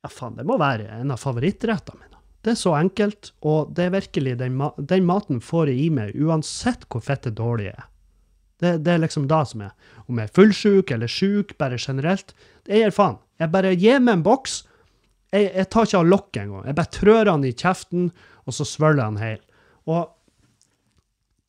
[0.00, 2.20] Ja, faen, det må være en av favorittrettene mine.
[2.40, 6.14] Det er så enkelt, og det er virkelig den, den maten får jeg i meg
[6.16, 7.90] uansett hvor fettet dårlig jeg er.
[8.60, 9.74] Det, det, er liksom det som er.
[10.06, 12.34] Om jeg er fullsjuk eller sjuk, bare generelt.
[12.64, 13.20] Det gir faen.
[13.40, 14.56] Jeg bare gir meg en boks.
[15.32, 16.66] Jeg, jeg tar ikke av lokket engang.
[16.68, 18.10] Jeg bare trør han i kjeften,
[18.44, 19.40] og så svøller han hel.
[19.88, 20.10] Og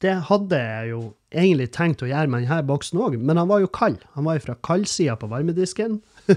[0.01, 3.61] det hadde jeg jo egentlig tenkt å gjøre med denne boksen òg, men han var
[3.61, 4.01] jo kald.
[4.15, 5.99] Han var jo fra kaldsida på varmedisken.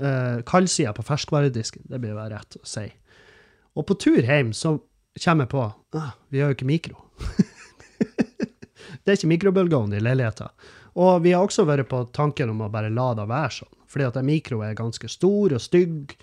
[0.00, 2.86] uh, kaldsida på ferskvaredisken, det blir jo rett å si.
[3.74, 4.78] Og på tur hjem så
[5.20, 5.64] kommer jeg på
[5.98, 6.96] ah, vi har jo ikke mikro.
[9.02, 10.50] det er ikke mikrobølgeovn i leiligheten.
[10.94, 14.08] Og vi har også vært på tanken om å bare la det være sånn, fordi
[14.08, 16.14] at mikro er ganske stor og stygg.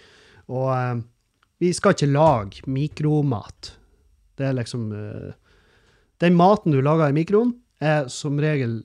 [0.52, 1.02] Og eh,
[1.62, 3.74] vi skal ikke lage mikromat.
[4.42, 5.34] Det er liksom uh,
[6.22, 8.82] Den maten du lager i mikroen, er som regel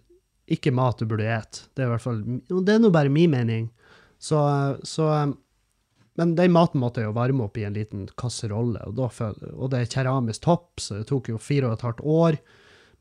[0.46, 1.64] ikke mat du burde et.
[1.74, 3.66] Det er i hvert fall, det er nå bare min mening.
[4.22, 4.38] Så,
[4.86, 5.09] så
[6.16, 9.72] Men den maten måtte jeg jo varme opp i en liten kasserolle, og, da, og
[9.72, 12.38] det er keramisk topp, så det tok jo fire og et halvt år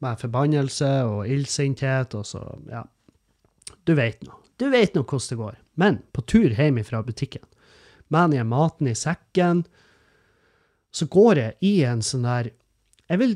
[0.03, 2.84] med forbannelse og illsinthet, og så, ja.
[3.86, 4.36] Du vet nå.
[4.60, 5.56] Du vet nå hvordan det går.
[5.80, 7.43] Men på tur hjem fra butikken,
[8.12, 9.64] med den maten i sekken,
[10.96, 12.54] så går jeg i en sånn der
[13.10, 13.36] Jeg vil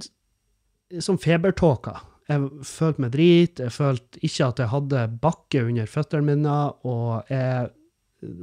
[1.03, 1.99] Som febertåka.
[2.29, 6.55] Jeg følte meg drit, jeg følte ikke at jeg hadde bakke under føttene mine,
[6.85, 7.69] og jeg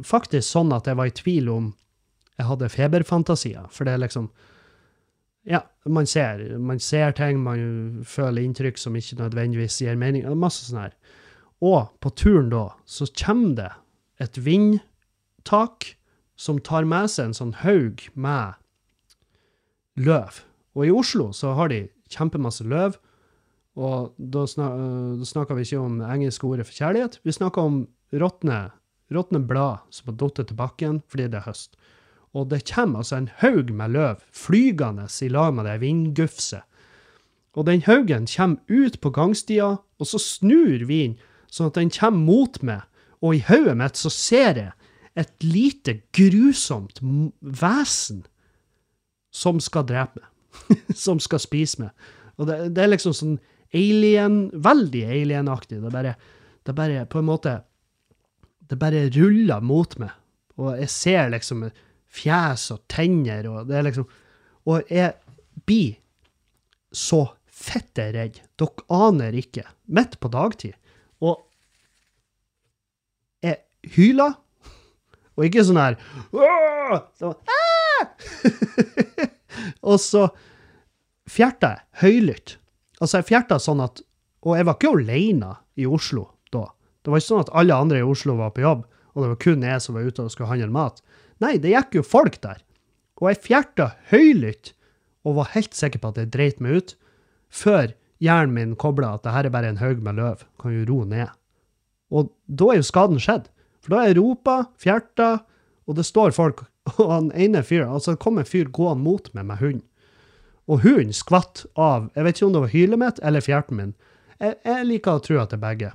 [0.06, 1.66] Faktisk sånn at jeg var i tvil om
[2.38, 4.30] jeg hadde feberfantasier, for det er liksom
[5.46, 10.24] Ja, man ser, man ser ting, man føler inntrykk som ikke nødvendigvis gir mening.
[10.34, 10.96] Masse sånn her.
[11.62, 13.70] Og på turen da, så kommer det
[14.24, 15.92] et vindtak
[16.36, 18.58] som tar med seg en sånn haug med
[19.96, 20.42] løv.
[20.76, 22.98] Og i Oslo så har de kjempemasse løv,
[23.76, 27.82] og da, da snakker vi ikke om engelske ordet for kjærlighet, vi snakker om
[28.16, 28.70] råtne,
[29.12, 31.76] råtne blad som har falt til bakken fordi det er høst.
[32.36, 36.64] Og det kommer altså en haug med løv flygende i lag med det vindgufset.
[37.56, 41.16] Og den haugen kommer ut på gangstia, og så snur vinden
[41.48, 42.84] sånn at den kommer mot meg,
[43.24, 44.72] og i hodet mitt så ser jeg
[45.16, 47.00] et lite, grusomt
[47.40, 48.26] vesen
[49.36, 50.32] som skal drepe meg.
[51.04, 52.08] som skal spise meg.
[52.36, 53.36] Og det, det er liksom sånn
[53.76, 55.80] alien, veldig alienaktig.
[55.82, 56.14] Det er bare,
[56.64, 57.56] det er bare på en måte
[58.66, 60.14] Det bare ruller mot meg.
[60.58, 61.68] Og jeg ser liksom
[62.16, 64.08] fjes og tenner, og det er liksom
[64.66, 65.12] Og jeg
[65.66, 66.00] blir
[66.90, 68.40] så fitte redd.
[68.58, 69.62] Dere aner ikke.
[69.86, 70.74] Midt på dagtid.
[71.22, 71.44] Og
[73.44, 73.62] jeg
[73.94, 74.34] hyler.
[75.36, 76.00] Og ikke sånn her
[77.20, 77.75] så, «Ah!»
[79.90, 80.26] Og så
[81.30, 82.56] fjerta jeg høylytt.
[83.00, 84.00] Altså, jeg fjerta sånn at
[84.46, 86.68] Og jeg var ikke alene i Oslo da.
[87.02, 88.84] Det var ikke sånn at alle andre i Oslo var på jobb,
[89.14, 91.00] og det var kun jeg som var ute og skulle handle mat.
[91.42, 92.62] Nei, det gikk jo folk der.
[93.20, 94.72] Og jeg fjerta høylytt
[95.26, 96.94] og var helt sikker på at jeg dreit meg ut,
[97.50, 100.86] før hjernen min kobla at det her er bare en haug med løv, kan jo
[100.88, 101.32] roe ned.
[102.14, 103.48] Og da er jo skaden skjedd.
[103.82, 105.30] For da har jeg ropa, fjerta,
[105.86, 106.64] og det står folk,
[107.02, 109.84] og han ene fyren, altså det kom en fyr gående mot meg med hund.
[110.66, 113.94] Og hunden skvatt av, jeg vet ikke om det var hylet mitt eller fjerten min.
[114.42, 115.92] Jeg, jeg liker å tro at det er begge.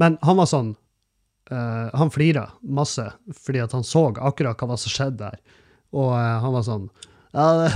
[0.00, 0.72] Men han var sånn,
[1.52, 3.04] uh, han flira masse,
[3.36, 5.60] fordi at han så akkurat hva som skjedde der.
[5.96, 6.88] Og uh, han var sånn,
[7.36, 7.70] ja, det,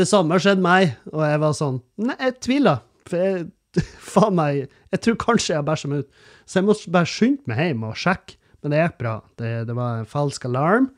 [0.00, 0.96] det samme skjedde meg.
[1.14, 2.82] Og jeg var sånn, nei, jeg tviler.
[3.06, 3.48] For jeg,
[4.14, 4.64] faen meg,
[4.94, 6.24] jeg tror kanskje jeg bæsja meg ut.
[6.44, 8.40] Så jeg må bare skynde meg hjem og sjekke.
[8.64, 9.18] Men det gikk bra.
[9.36, 10.88] Det, det var en falsk alarm.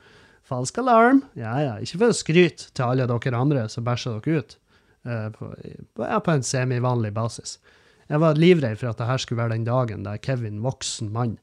[0.47, 1.25] Falsk alarm.
[1.39, 1.75] Ja, ja.
[1.83, 4.59] Ikke for å skryte til alle dere andre som bæsjer dere ut.
[5.07, 5.49] på,
[5.95, 7.59] på, ja, på en semivanlig basis.
[8.07, 11.37] Jeg var livredd for at det her skulle være den dagen der Kevin, voksen mann,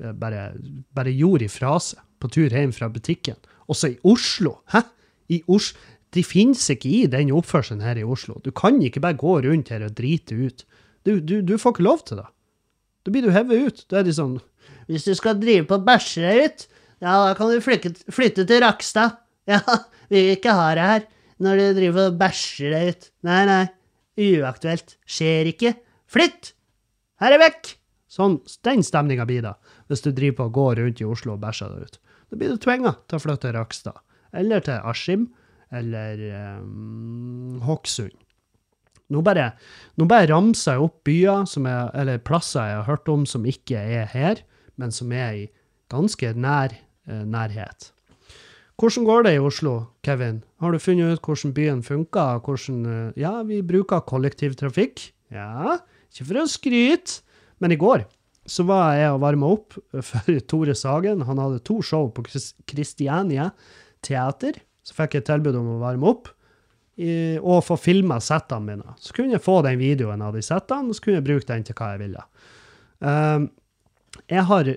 [0.00, 0.54] eh, bare,
[0.96, 3.36] bare gjorde ifra seg på tur hjem fra butikken.
[3.70, 4.58] Også i Oslo.
[4.72, 4.84] Hæ?
[5.32, 5.78] I Oslo?
[6.10, 8.40] De finnes ikke i den oppførselen her i Oslo.
[8.42, 10.64] Du kan ikke bare gå rundt her og drite ut.
[11.06, 12.26] Du, du, du får ikke lov til det.
[13.06, 13.84] Da blir du hevet ut.
[13.88, 14.40] Da er de sånn
[14.90, 16.66] Hvis du skal drive på og bæsje deg ut,
[17.00, 19.18] ja, da kan du flytte, flytte til Rakstad.
[19.50, 19.58] Ja,
[20.12, 21.04] vi vil ikke ha deg her
[21.42, 23.06] når du driver og bæsjer deg ut.
[23.26, 23.62] Nei, nei.
[24.20, 24.92] Uaktuelt.
[25.08, 25.72] Skjer ikke.
[26.12, 26.52] Flytt!
[27.24, 27.72] Her er vekk!
[28.10, 28.36] Sånn,
[28.66, 29.54] den stemninga blir da,
[29.88, 31.98] hvis du driver på og går rundt i Oslo og bæsjer deg ut.
[32.30, 34.02] Da blir du tvinga til å flytte til Rakstad.
[34.36, 35.30] Eller til Askim.
[35.74, 36.20] Eller
[36.60, 38.14] um, Hokksund.
[39.10, 39.48] Nå bare,
[39.98, 43.80] nå bare ramser jeg opp byer, er, eller plasser jeg har hørt om som ikke
[43.80, 44.42] er her,
[44.78, 45.48] men som er i
[45.90, 46.76] ganske nær
[47.06, 47.90] nærhet.
[48.80, 50.38] Hvordan går det i Oslo, Kevin?
[50.60, 52.38] Har du funnet ut hvordan byen funker?
[52.40, 55.02] Hvordan, eh, ja, vi bruker kollektivtrafikk.
[55.30, 55.76] Ja,
[56.08, 57.20] ikke for å skryte,
[57.60, 58.06] men i går
[58.48, 59.76] så var jeg og varma opp
[60.08, 61.26] for Tore Sagen.
[61.28, 62.24] Han hadde to show på
[62.64, 63.50] Kristiania
[64.00, 64.56] Teater.
[64.80, 66.32] Så fikk jeg tilbud om å varme opp
[66.96, 68.96] i, og få filma settene mine.
[68.96, 71.68] Så kunne jeg få den videoen av de settene, og så kunne jeg bruke den
[71.68, 72.24] til hva jeg ville.
[73.04, 73.50] Um,
[74.24, 74.72] jeg har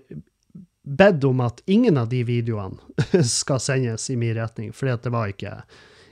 [0.84, 5.14] bedt om at ingen av de videoene skal sendes i min retning, fordi at det
[5.14, 5.56] var ikke,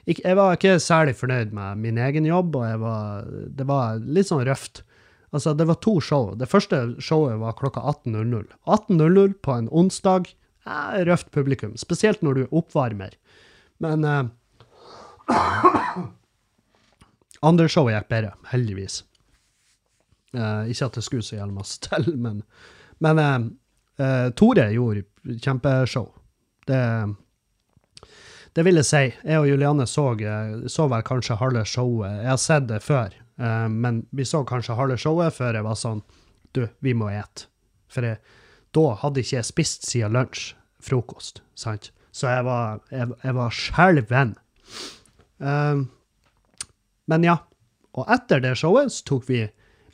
[0.07, 4.28] Jeg var ikke særlig fornøyd med min egen jobb, og jeg var, det var litt
[4.28, 4.84] sånn røft.
[5.32, 6.34] Altså, det var to show.
[6.36, 8.49] Det første showet var klokka 18.00.
[8.65, 10.28] 18.00 på en onsdag.
[10.65, 13.15] Eh, røft publikum, spesielt når du er oppvarmer.
[13.80, 14.26] Men eh,
[17.49, 19.03] andre showet gikk bedre, heldigvis.
[20.36, 22.43] Eh, ikke at det skulle så jævlig masse til, men,
[22.99, 23.24] men
[24.02, 25.06] eh, Tore gjorde
[25.43, 26.10] kjempeshow.
[26.68, 26.82] Det,
[28.58, 29.04] det vil jeg si.
[29.24, 32.22] Jeg og Juliane så, eh, så vel kanskje halve showet.
[32.24, 35.80] Jeg har sett det før, uh, men vi så kanskje halve showet før jeg var
[35.80, 36.04] sånn
[36.52, 37.47] Du, vi må ete.
[37.91, 38.20] For jeg,
[38.76, 40.49] da hadde ikke jeg spist siden lunsj,
[40.84, 41.93] frokost, sant?
[42.12, 44.34] Så jeg var, jeg, jeg var skjelven.
[45.39, 45.86] Um,
[47.08, 47.38] men ja.
[47.95, 49.45] Og etter det showet så tok vi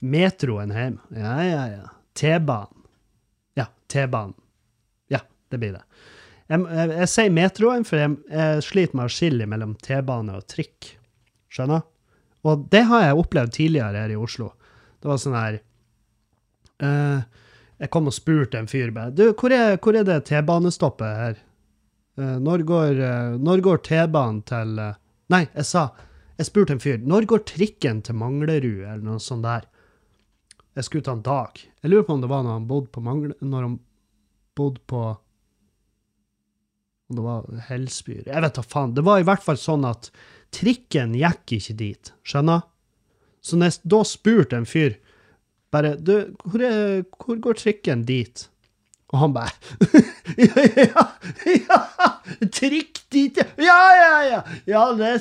[0.05, 0.97] metroen hjem.
[1.14, 1.86] Ja, ja, ja.
[2.18, 2.76] T-banen.
[3.91, 4.35] T-banen.
[5.11, 5.21] Ja,
[5.51, 5.83] det blir det.
[6.47, 10.47] Jeg, jeg, jeg sier metroen, for jeg, jeg sliter med å skille mellom T-bane og
[10.51, 10.93] trikk.
[11.51, 11.83] Skjønner?
[12.47, 14.51] Og det har jeg opplevd tidligere her i Oslo.
[15.01, 15.59] Det var sånn her
[16.81, 17.19] uh,
[17.77, 21.39] Jeg kom og spurte en fyr bare Du, hvor er, hvor er det T-banestoppet her?
[22.17, 23.01] Uh, når går,
[23.38, 24.73] uh, går T-banen til
[25.33, 25.83] Nei, jeg sa
[26.39, 29.67] Jeg spurte en fyr Når går trikken til Manglerud, eller noe sånt der?
[30.78, 31.57] Jeg skulle ta en dag.
[31.82, 33.34] Jeg lurer på om det var når han bodde på Mangle...
[33.41, 33.78] Når han
[34.57, 34.99] bodde på
[37.07, 38.93] Om det var Helsbyr Jeg vet da faen.
[38.93, 40.11] Det var i hvert fall sånn at
[40.53, 42.11] trikken gikk ikke dit.
[42.21, 42.61] Skjønner?
[43.41, 44.99] Så jeg da spurte en fyr
[45.73, 46.13] bare Du,
[46.45, 48.45] hvor, er, hvor går trikken dit?
[49.09, 49.51] Og han bare
[50.45, 51.03] ja, ja,
[51.55, 51.82] ja,
[52.53, 55.13] trikk dit, ja, ja, ja, ja, ja det,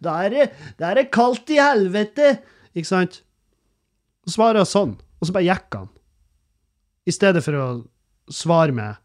[0.00, 2.38] da er det kaldt i helvete,
[2.72, 3.20] ikke sant?
[4.26, 5.88] Så svarer sånn, og så bare gikk han.
[7.08, 7.66] I stedet for å
[8.30, 8.98] svare med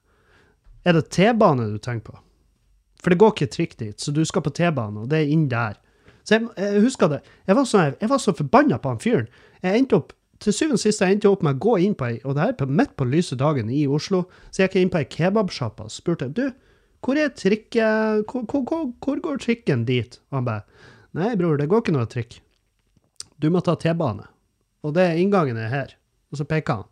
[0.86, 2.20] Er det T-bane du tenker på?
[3.02, 5.48] For det går ikke trikk dit, så du skal på T-bane, og det er inn
[5.50, 5.80] der.
[6.26, 7.20] Så jeg, jeg husker det.
[7.46, 9.28] Jeg var, så, jeg var så forbanna på han fyren.
[9.62, 12.08] Jeg endte opp til syvende og sist jeg endte opp med å gå inn på
[12.10, 14.94] ei, og det her på, midt på lyse dagen i Oslo, så jeg gikk inn
[14.94, 16.48] på ei kebabsjappe og spurte du,
[17.06, 20.18] hvor er trikket hvor, hvor, hvor går trikken dit?
[20.32, 20.88] Og han bare,
[21.18, 22.40] nei bror, det går ikke noe trikk.
[23.42, 24.26] Du må ta T-bane.
[24.86, 25.96] Og det er inngangen er her.
[26.32, 26.90] Og så peker han.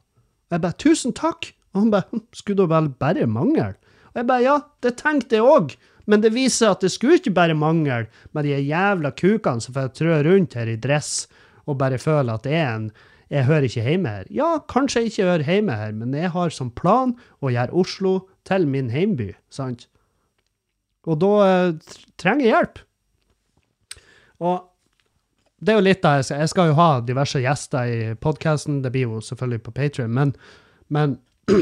[0.50, 1.52] Og jeg bare, tusen takk!
[1.74, 3.74] Og han bare, «Hm, skulle da vel bare mangle?
[4.14, 5.76] Og jeg bare, ja, det tenkte jeg òg.
[6.10, 9.94] Men det viser at det skulle ikke bare mangle med de jævla kukene som får
[9.98, 11.30] trø rundt her i dress
[11.64, 12.89] og bare føle at det er en
[13.34, 14.26] jeg hører ikke hjemme her.
[14.30, 18.12] Ja, kanskje jeg ikke hører hjemme her, men jeg har som plan å gjøre Oslo
[18.46, 19.88] til min heimby, sant?
[21.10, 22.84] Og da eh, trenger jeg hjelp.
[24.44, 24.60] Og
[25.64, 28.82] det er jo litt av jeg skal, jeg skal jo ha diverse gjester i podkasten,
[28.84, 30.36] det blir jo selvfølgelig på Patrion, men,
[30.93, 31.18] men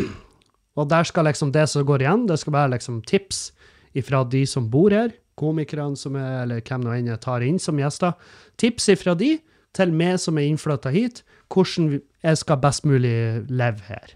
[0.79, 3.49] Og der skal liksom det som går igjen, det skal være liksom tips
[3.97, 7.59] ifra de som bor her, komikerne som er, eller hvem nå enn jeg tar inn
[7.59, 8.15] som gjester.
[8.61, 9.33] Tips ifra de
[9.75, 13.13] til meg som er innflytta hit, hvordan jeg skal best mulig
[13.51, 14.15] leve her.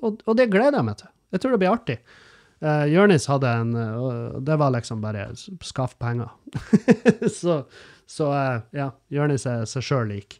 [0.00, 1.12] Og, og det gleder jeg meg til.
[1.34, 1.98] Jeg tror det blir artig.
[2.64, 6.30] Uh, Jørnis hadde en uh, Det var liksom bare skaff penger.
[7.40, 7.64] så
[8.10, 10.38] så eh, ja, Jonis er seg sjøl lik.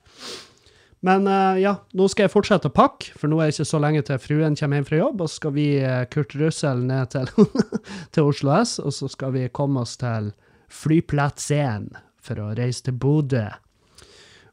[1.04, 3.82] Men eh, ja, nå skal jeg fortsette å pakke, for nå er det ikke så
[3.82, 5.20] lenge til fruen kommer hjem fra jobb.
[5.20, 7.28] Og så skal vi uh, Kurt Russell ned til,
[8.16, 10.32] til Oslo S, og så skal vi komme oss til
[10.72, 11.92] flyplatsen
[12.24, 13.46] for å reise til Bodø.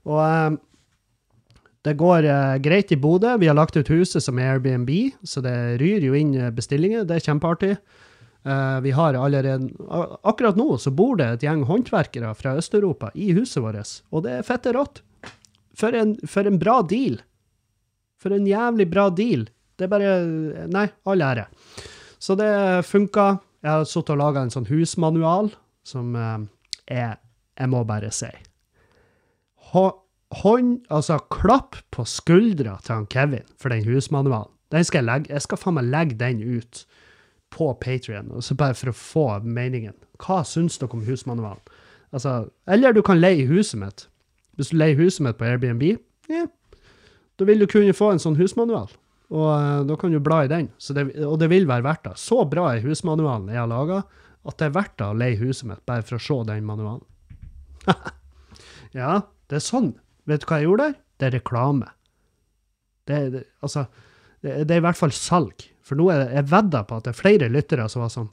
[0.09, 0.59] Og eh,
[1.87, 3.37] det går uh, greit i Bodø.
[3.41, 4.91] Vi har lagt ut huset som Airbnb,
[5.25, 7.07] så det ryr jo inn eh, bestillinger.
[7.09, 7.75] Det er kjempeartig.
[8.43, 9.69] Eh, vi har allerede
[10.23, 14.39] Akkurat nå så bor det et gjeng håndverkere fra Øst-Europa i huset vårt, og det
[14.39, 15.03] er fette rått.
[15.77, 17.19] For en, for en bra deal.
[18.21, 19.47] For en jævlig bra deal.
[19.77, 21.47] Det er bare Nei, all ære.
[22.21, 22.51] Så det
[22.85, 23.39] funka.
[23.61, 25.51] Jeg har sittet og laga en sånn husmanual
[25.85, 26.39] som eh,
[26.89, 27.19] er
[27.59, 28.29] Jeg må bare si
[30.31, 34.51] hånd, altså klapp på skuldra til han Kevin for den husmanualen.
[34.71, 36.85] Den skal jeg legge, jeg skal faen meg legge den ut
[37.51, 39.95] på Patrion, bare for å få meningen.
[40.21, 41.61] Hva syns dere om husmanualen?
[42.11, 44.07] Altså, eller du kan leie huset mitt.
[44.59, 45.83] Hvis du leier huset mitt på Airbnb,
[46.31, 46.47] ja,
[47.39, 48.91] da vil du kunne få en sånn husmanual.
[49.31, 50.69] Og eh, da kan du bla i den.
[50.91, 52.17] Det, og det vil være verdt det.
[52.19, 54.03] Så bra er husmanualen jeg har laga,
[54.47, 57.05] at det er verdt det å leie huset mitt bare for å se den manualen.
[58.99, 59.93] ja, det er sånn.
[60.29, 60.97] Vet du hva jeg gjorde der?
[61.17, 61.91] Det er reklame.
[63.09, 63.85] Det, det, altså,
[64.43, 65.65] det, det er i hvert fall salg.
[65.91, 68.29] For nå er det, jeg vedder på at det er flere lyttere som var sånn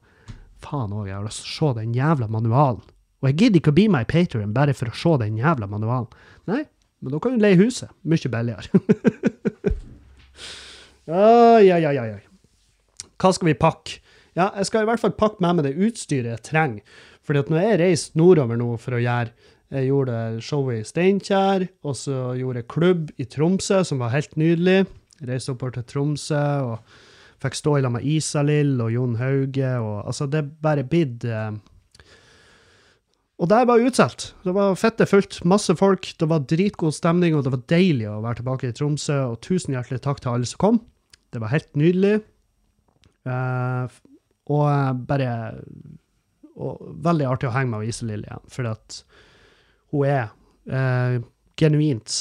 [0.62, 2.82] Faen òg, jeg har lyst til å se den jævla manualen.
[3.18, 5.66] Og jeg gidder ikke å bli med i Patrion bare for å se den jævla
[5.70, 6.06] manualen.
[6.50, 6.64] Nei,
[6.98, 7.90] men da kan du leie huset.
[8.06, 8.82] Mye billigere.
[11.08, 11.96] Oi, oi, oi.
[12.04, 12.22] oi.
[13.16, 13.98] Hva skal vi pakke?
[14.36, 16.98] Ja, jeg skal i hvert fall pakke med meg det utstyret jeg trenger.
[17.24, 21.66] Fordi at når jeg reiste nordover nå for å gjøre Jeg gjorde showet i Steinkjer,
[21.84, 24.86] og så gjorde jeg klubb i Tromsø, som var helt nydelig.
[25.20, 26.94] Reiste oppover til Tromsø og
[27.42, 29.72] fikk stå i lag med Isalill og Jon Hauge.
[29.78, 31.52] Og, altså, det bare blitt eh,
[33.38, 34.32] Og der var utsolgt.
[34.44, 35.40] Det var fette fullt.
[35.46, 36.10] Masse folk.
[36.18, 39.20] Det var dritgod stemning, og det var deilig å være tilbake i Tromsø.
[39.32, 40.80] Og tusen hjertelig takk til alle som kom.
[41.32, 42.18] Det var helt nydelig.
[43.28, 43.98] Eh,
[44.48, 45.32] og eh, bare
[46.58, 48.96] og Veldig artig å henge med Isalill igjen, fordi at
[49.92, 50.24] hun er
[50.66, 51.20] eh,
[51.58, 52.16] genuint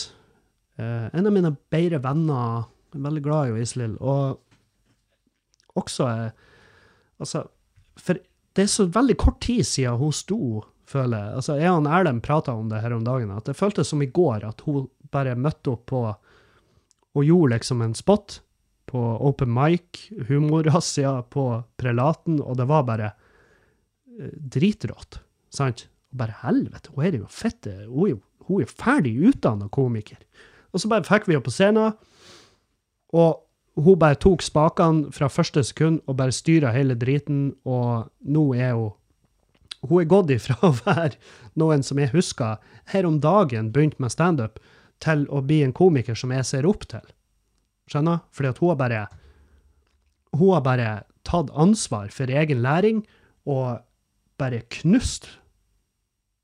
[0.78, 2.68] eh, en av mine bedre venner.
[2.93, 3.95] Jeg er veldig glad i Isalill.
[3.97, 4.38] Og
[5.78, 6.28] også er
[7.17, 7.47] Altså,
[7.97, 8.19] for
[8.53, 11.38] det er så veldig kort tid siden hun sto, føler jeg.
[11.39, 14.09] Altså, jeg og Erlend prata om det her om dagen, at det føltes som i
[14.13, 16.01] går at hun bare møtte opp på
[17.17, 18.39] og gjorde liksom en spot
[18.88, 21.47] på open mic, humorrazzia på
[21.80, 25.19] Prelaten, og det var bare eh, dritrått.
[25.53, 25.88] Sant?
[26.13, 30.21] Og bare helvete, hun er jo fette Hun er jo, hun er ferdig utdanna komiker.
[30.71, 31.97] Og så bare fikk vi henne på scenen,
[33.17, 33.47] og
[33.78, 38.73] hun bare tok spakene fra første sekund og bare styra hele driten, og nå er
[38.78, 38.95] hun
[39.88, 41.19] Hun er gått ifra å være
[41.53, 42.57] noen som jeg husker
[42.89, 44.57] her om dagen begynte med standup,
[44.99, 47.03] til å bli en komiker som jeg ser opp til.
[47.86, 48.23] Skjønner?
[48.34, 49.07] Fordi at hun har bare
[50.34, 53.05] Hun har bare tatt ansvar for egen læring
[53.45, 53.80] og
[54.38, 55.30] bare knust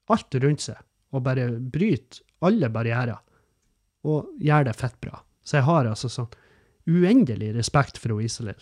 [0.09, 0.77] alt rundt seg.
[1.11, 3.19] Og bare bryter alle barrierer.
[4.05, 5.19] Og gjør det fett bra.
[5.43, 6.31] Så jeg har altså sånn
[6.89, 8.59] uendelig respekt for Isalill.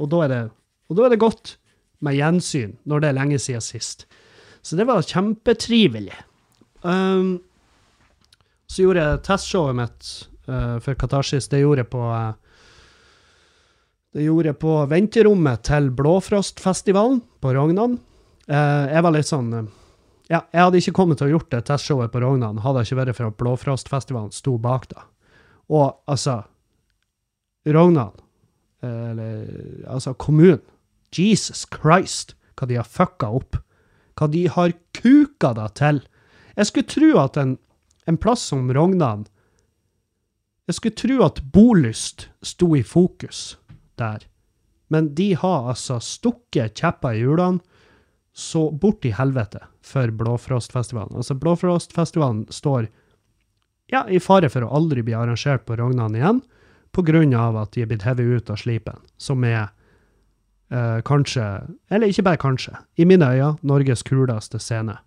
[0.00, 0.48] Og da
[0.90, 1.54] og da er det godt
[2.04, 4.06] med gjensyn når det er lenge siden sist.
[4.62, 6.16] Så det var kjempetrivelig.
[6.82, 7.38] Um,
[8.70, 10.10] så gjorde jeg testshowet mitt
[10.48, 11.48] uh, for Katarsis.
[11.48, 12.32] Det gjorde jeg på uh,
[14.10, 17.98] Det gjorde jeg på venterommet til Blåfrostfestivalen på Rognan.
[18.50, 19.68] Uh, jeg var litt sånn uh,
[20.30, 23.00] Ja, jeg hadde ikke kommet til å gjort det testshowet på Rognan hadde det ikke
[23.04, 25.06] vært for at Blåfrostfestivalen sto bak da.
[25.70, 26.42] Og altså
[27.74, 28.12] Rognan,
[28.84, 30.62] uh, eller altså kommunen
[31.16, 33.58] Jesus Christ, hva de har fucka opp.
[34.18, 36.00] Hva de har kuka det til.
[36.58, 37.54] Jeg skulle tro at en,
[38.06, 39.26] en plass som Rognan
[40.68, 43.56] Jeg skulle tro at bolyst sto i fokus
[43.98, 44.22] der.
[44.90, 47.62] Men de har altså stukket kjepper i hjulene
[48.32, 51.16] så bort i helvete for Blåfrostfestivalen.
[51.18, 52.86] Altså, Blåfrostfestivalen står
[53.90, 56.38] ja, i fare for å aldri bli arrangert på Rognan igjen,
[56.96, 59.70] av at de er blitt hevet ut av slipen, som er
[60.70, 61.46] eh, kanskje,
[61.90, 64.98] eller ikke bare kanskje, i mine øyne, Norges kuleste scene.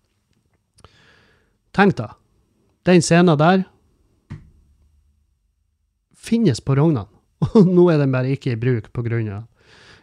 [1.73, 2.13] Tenk da,
[2.85, 3.65] den scenen der
[6.15, 7.09] finnes på Rognan,
[7.53, 9.43] og nå er den bare ikke i bruk av,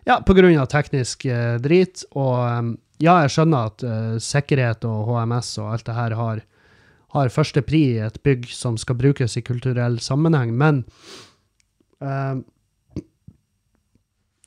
[0.04, 4.84] ja, på grunn av teknisk eh, drit, og eh, ja, jeg skjønner at eh, sikkerhet
[4.88, 6.42] og HMS og alt det her har,
[7.16, 10.84] har første pri i et bygg som skal brukes i kulturell sammenheng, men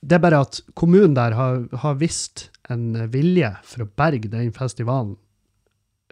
[0.04, 4.52] det er bare at kommunen der har, har vist en vilje for å berge den
[4.56, 5.16] festivalen.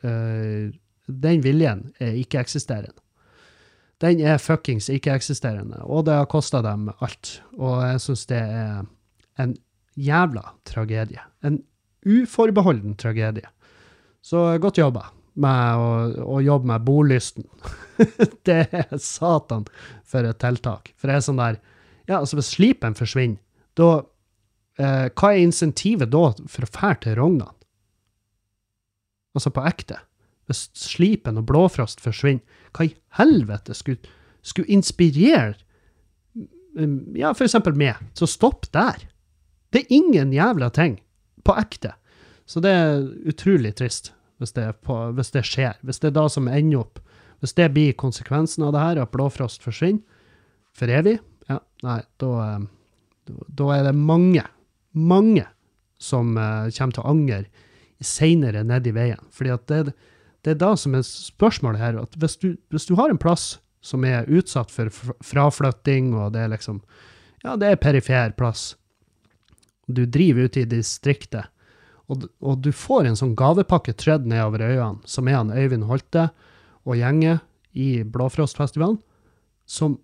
[0.03, 0.71] Eh,
[1.11, 2.97] den viljen er ikke-eksisterende.
[4.01, 7.35] Den er fuckings ikke-eksisterende, og det har kosta dem alt.
[7.59, 8.85] Og jeg syns det er
[9.41, 9.55] en
[9.93, 11.21] jævla tragedie.
[11.45, 11.59] En
[12.01, 13.49] uforbeholden tragedie.
[14.25, 15.89] Så godt jobba med å,
[16.35, 17.47] å jobbe med bolysten.
[18.47, 19.65] det er satan
[20.07, 20.91] for et tiltak.
[20.99, 21.59] For det er sånn der
[22.09, 23.39] Ja, altså, hvis slipen forsvinner,
[23.79, 24.03] da
[24.81, 27.55] eh, Hva er insentivet da for å fære til Rognan?
[29.37, 30.01] Altså på ekte.
[30.49, 32.43] Hvis slipen og blåfrost forsvinner,
[32.75, 34.01] hva i helvete skulle,
[34.43, 35.53] skulle inspirere
[36.75, 39.07] mm, ja, for eksempel meg, så stopp der.
[39.71, 40.99] Det er ingen jævla ting.
[41.47, 41.95] På ekte.
[42.45, 44.11] Så det er utrolig trist
[44.41, 45.77] hvis det, på, hvis det skjer.
[45.85, 47.01] Hvis det er da som ender opp
[47.41, 50.03] Hvis det blir konsekvensen av det her, at blåfrost forsvinner
[50.77, 51.15] for evig,
[51.49, 54.43] ja, nei, da, eh, da er det mange,
[54.93, 55.47] mange
[56.01, 57.39] som uh, kommer til å angre
[58.01, 59.21] seinere nedi veien.
[59.33, 59.95] Fordi at det,
[60.45, 63.55] det er da som er spørsmålet her, at hvis du, hvis du har en plass
[63.85, 64.93] som er utsatt for
[65.25, 66.83] fraflytting, og det er liksom
[67.41, 68.75] Ja, det er perifer plass.
[69.89, 71.49] Du driver ute i distriktet,
[72.09, 76.29] og, og, du får en sånn gavepakke tredd nedover øynene, som er han Øyvind Holte
[76.87, 77.41] og gjengen
[77.77, 78.99] i Blåfrostfestivalen,
[79.69, 79.99] som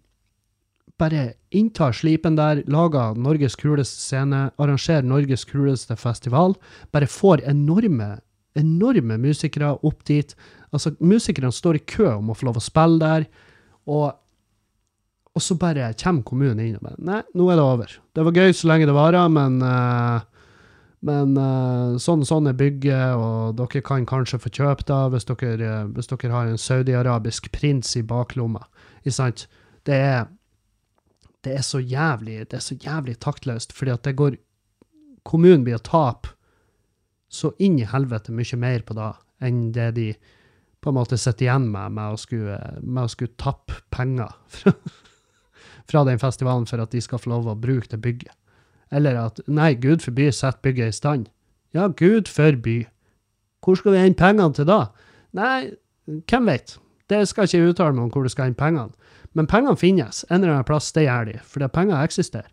[0.98, 6.56] bare inntar slipen der, lager Norges kuleste scene, arrangerer Norges kuleste festival,
[6.92, 8.16] bare får enorme,
[8.58, 10.34] enorme musikere opp dit.
[10.74, 13.28] Altså, musikerne står i kø om å få lov å spille der,
[13.88, 14.18] og,
[15.38, 17.94] og så bare kommer kommunen inn og bare Nei, nå er det over.
[18.18, 20.26] Det var gøy så lenge det varer, men uh,
[21.06, 25.70] men uh, sånn, sånn er bygget, og dere kan kanskje få kjøpt det hvis dere,
[25.84, 28.64] uh, hvis dere har en saudiarabisk prins i baklomma.
[29.04, 29.46] Ikke sant?
[29.86, 30.26] Det er,
[31.46, 34.42] det er så jævlig det er så jævlig taktløst, fordi at det går
[35.28, 36.30] Kommunen blir å tape
[37.28, 39.10] så inn i helvete mye mer på det
[39.44, 40.06] enn det de
[40.80, 42.56] på en måte sitter igjen med, med å skulle,
[43.12, 44.74] skulle tappe penger fra,
[45.90, 48.32] fra den festivalen for at de skal få lov å bruke det bygget.
[48.92, 51.28] Eller at nei, Gud forby, sett bygget i stand.
[51.76, 52.86] Ja, Gud forby.
[53.64, 54.86] Hvor skal vi hente pengene til da?
[55.36, 55.74] Nei,
[56.08, 56.78] hvem vet?
[57.12, 58.96] Det skal ikke jeg uttale meg om hvor du skal hente pengene.
[59.36, 60.24] Men pengene finnes.
[60.30, 61.36] En eller annen plass, det gjør de.
[61.46, 62.50] Fordi penger eksisterer.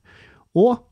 [0.58, 0.82] Og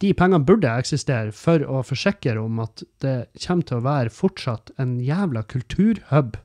[0.00, 4.72] de pengene burde eksistere for å forsikre om at det kommer til å være fortsatt
[4.80, 6.38] en jævla kulturhub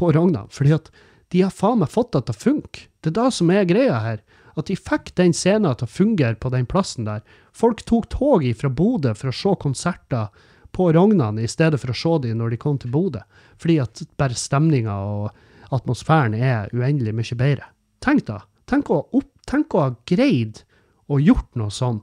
[0.00, 0.48] på Rognan.
[0.52, 0.88] Fordi at
[1.30, 2.86] de har faen meg fått det til å funke.
[3.00, 4.22] Det er det som er greia her.
[4.58, 7.22] At de fikk den scenen til å fungere på den plassen der.
[7.52, 10.30] Folk tok tog fra Bodø for å se konserter
[10.74, 13.22] på Rognan i stedet for å se dem når de kom til Bodø.
[13.60, 17.70] Fordi at bare stemninga og atmosfæren er uendelig mye bedre.
[18.02, 18.40] Tenk da.
[18.70, 20.62] Tenk å, opp, tenk å ha greid
[21.10, 22.00] å gjort noe sånn.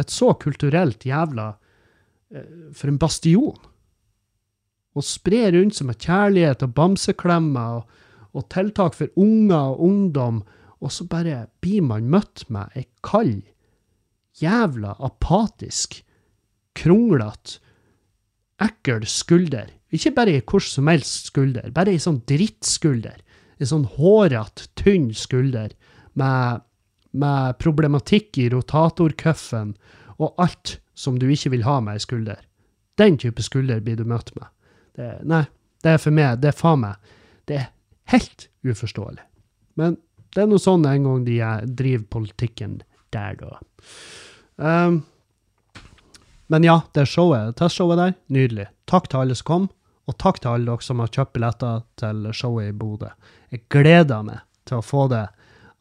[0.00, 1.50] Et så kulturelt jævla
[2.32, 3.56] eh, For en bastion.
[4.96, 7.98] Å spre rundt seg med kjærlighet og bamseklemmer og,
[8.32, 10.40] og tiltak for unger og ungdom,
[10.78, 13.42] og så bare blir man møtt med ei kald,
[14.38, 16.00] jævla apatisk,
[16.78, 17.58] kronglete,
[18.62, 19.72] ekkel skulder.
[19.94, 23.20] Ikke bare ei hvordan som helst skulder, bare ei sånn drittskulder.
[23.58, 25.72] Ei sånn hårete, tynn skulder
[26.18, 26.62] med,
[27.10, 29.74] med problematikk i rotatorcuffen
[30.18, 32.42] og alt som du ikke vil ha med ei skulder.
[32.98, 34.50] Den type skulder blir du møtt med.
[34.98, 35.44] Det, nei,
[35.86, 37.10] det er for meg, det er faen meg,
[37.46, 37.68] det er
[38.10, 39.22] helt uforståelig.
[39.78, 39.96] Men
[40.38, 42.76] det er nå sånn en gang de driver politikken
[43.10, 43.56] der, da.
[44.54, 45.00] Um,
[46.46, 48.68] men ja, det showet, testshowet der, nydelig.
[48.86, 49.64] Takk til alle som kom,
[50.06, 53.10] og takk til alle dere som har kjøpt billetter til showet i Bodø.
[53.50, 55.24] Jeg gleder meg til å få det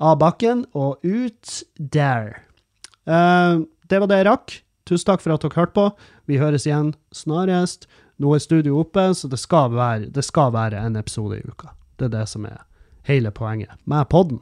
[0.02, 2.34] av bakken og ut der.
[3.06, 3.62] Uh,
[3.94, 4.58] det var det jeg rakk.
[4.90, 5.86] Tusen takk for at dere hørte på.
[6.26, 7.86] Vi høres igjen snarest.
[8.18, 11.76] Nå er studio oppe, så det skal, være, det skal være en episode i uka.
[12.02, 12.64] Det er det som er
[13.08, 14.42] hele poenget med podden.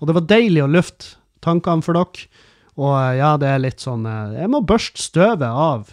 [0.00, 2.28] Og det var deilig å lufte tankene for dere.
[2.74, 5.92] Og eh, ja, det er litt sånn eh, Jeg må børste støvet av.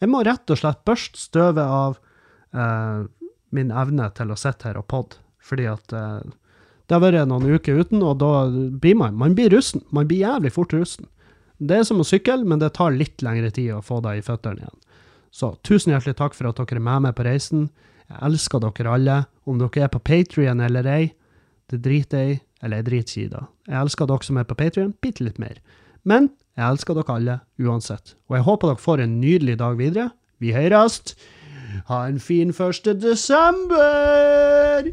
[0.00, 1.98] Jeg må rett og slett børste støvet av
[2.54, 3.08] eh,
[3.50, 5.18] min evne til å sitte her og podde.
[5.44, 6.20] Fordi at eh,
[6.86, 9.84] det har vært noen uker uten, og da blir man Man blir rusten.
[9.90, 11.06] Man blir jævlig fort rusten.
[11.60, 14.24] Det er som å sykle, men det tar litt lengre tid å få det i
[14.24, 14.78] føttene igjen.
[15.30, 17.68] Så tusen hjertelig takk for at dere er med meg på reisen.
[18.08, 19.18] Jeg elsker dere alle.
[19.46, 21.12] Om dere er på Patrion eller ei,
[21.70, 22.40] det driter jeg i.
[22.62, 23.44] Eller i det.
[23.68, 25.60] Jeg elsker dere som er på Patrion, bitte litt mer.
[26.04, 28.16] Men jeg elsker dere alle uansett.
[28.28, 30.10] Og jeg håper dere får en nydelig dag videre.
[30.40, 31.02] Vi høres!
[31.86, 33.00] Ha en fin 1.
[33.00, 34.90] desember!